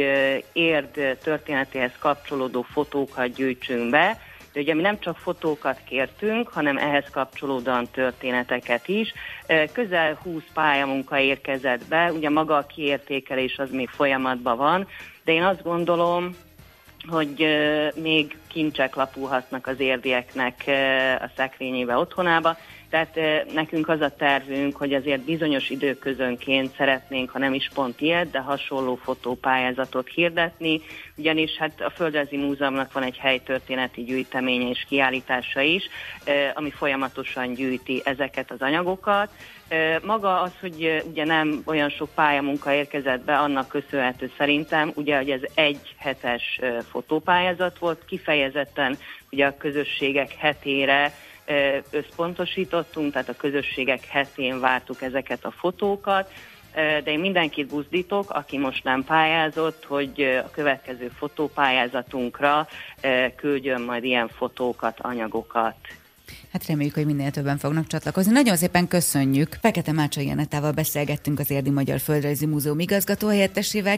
[0.53, 4.18] érd történetéhez kapcsolódó fotókat gyűjtsünk be,
[4.53, 9.14] de ugye mi nem csak fotókat kértünk, hanem ehhez kapcsolódóan történeteket is.
[9.72, 14.88] Közel 20 pályamunka érkezett be, ugye maga a kiértékelés az még folyamatban van,
[15.24, 16.36] de én azt gondolom,
[17.10, 17.47] hogy
[17.95, 20.64] még kincsek lapulhatnak az érdieknek
[21.22, 22.58] a szekrényébe otthonába,
[22.90, 23.20] tehát
[23.54, 28.40] nekünk az a tervünk, hogy azért bizonyos időközönként szeretnénk, ha nem is pont ilyet, de
[28.40, 30.82] hasonló fotópályázatot hirdetni,
[31.16, 35.90] ugyanis hát a Földrajzi Múzeumnak van egy helytörténeti gyűjteménye és kiállítása is,
[36.54, 39.30] ami folyamatosan gyűjti ezeket az anyagokat.
[40.04, 45.30] Maga az, hogy ugye nem olyan sok pályamunka érkezett be, annak köszönhető szerintem, ugye, hogy
[45.30, 46.60] ez egy hetes
[46.90, 48.98] fotópályázat volt, kifejezetten
[49.32, 51.14] ugye a közösségek hetére
[51.89, 56.32] összpontosítottunk, tehát a közösségek hetén vártuk ezeket a fotókat,
[56.74, 62.68] de én mindenkit buzdítok, aki most nem pályázott, hogy a következő fotópályázatunkra
[63.36, 65.76] küldjön majd ilyen fotókat, anyagokat.
[66.52, 68.32] Hát reméljük, hogy minél többen fognak csatlakozni.
[68.32, 69.58] Nagyon szépen köszönjük.
[69.62, 73.95] Fekete Mácsai Janetával beszélgettünk az Érdi Magyar Földrajzi Múzeum igazgató helyettesével.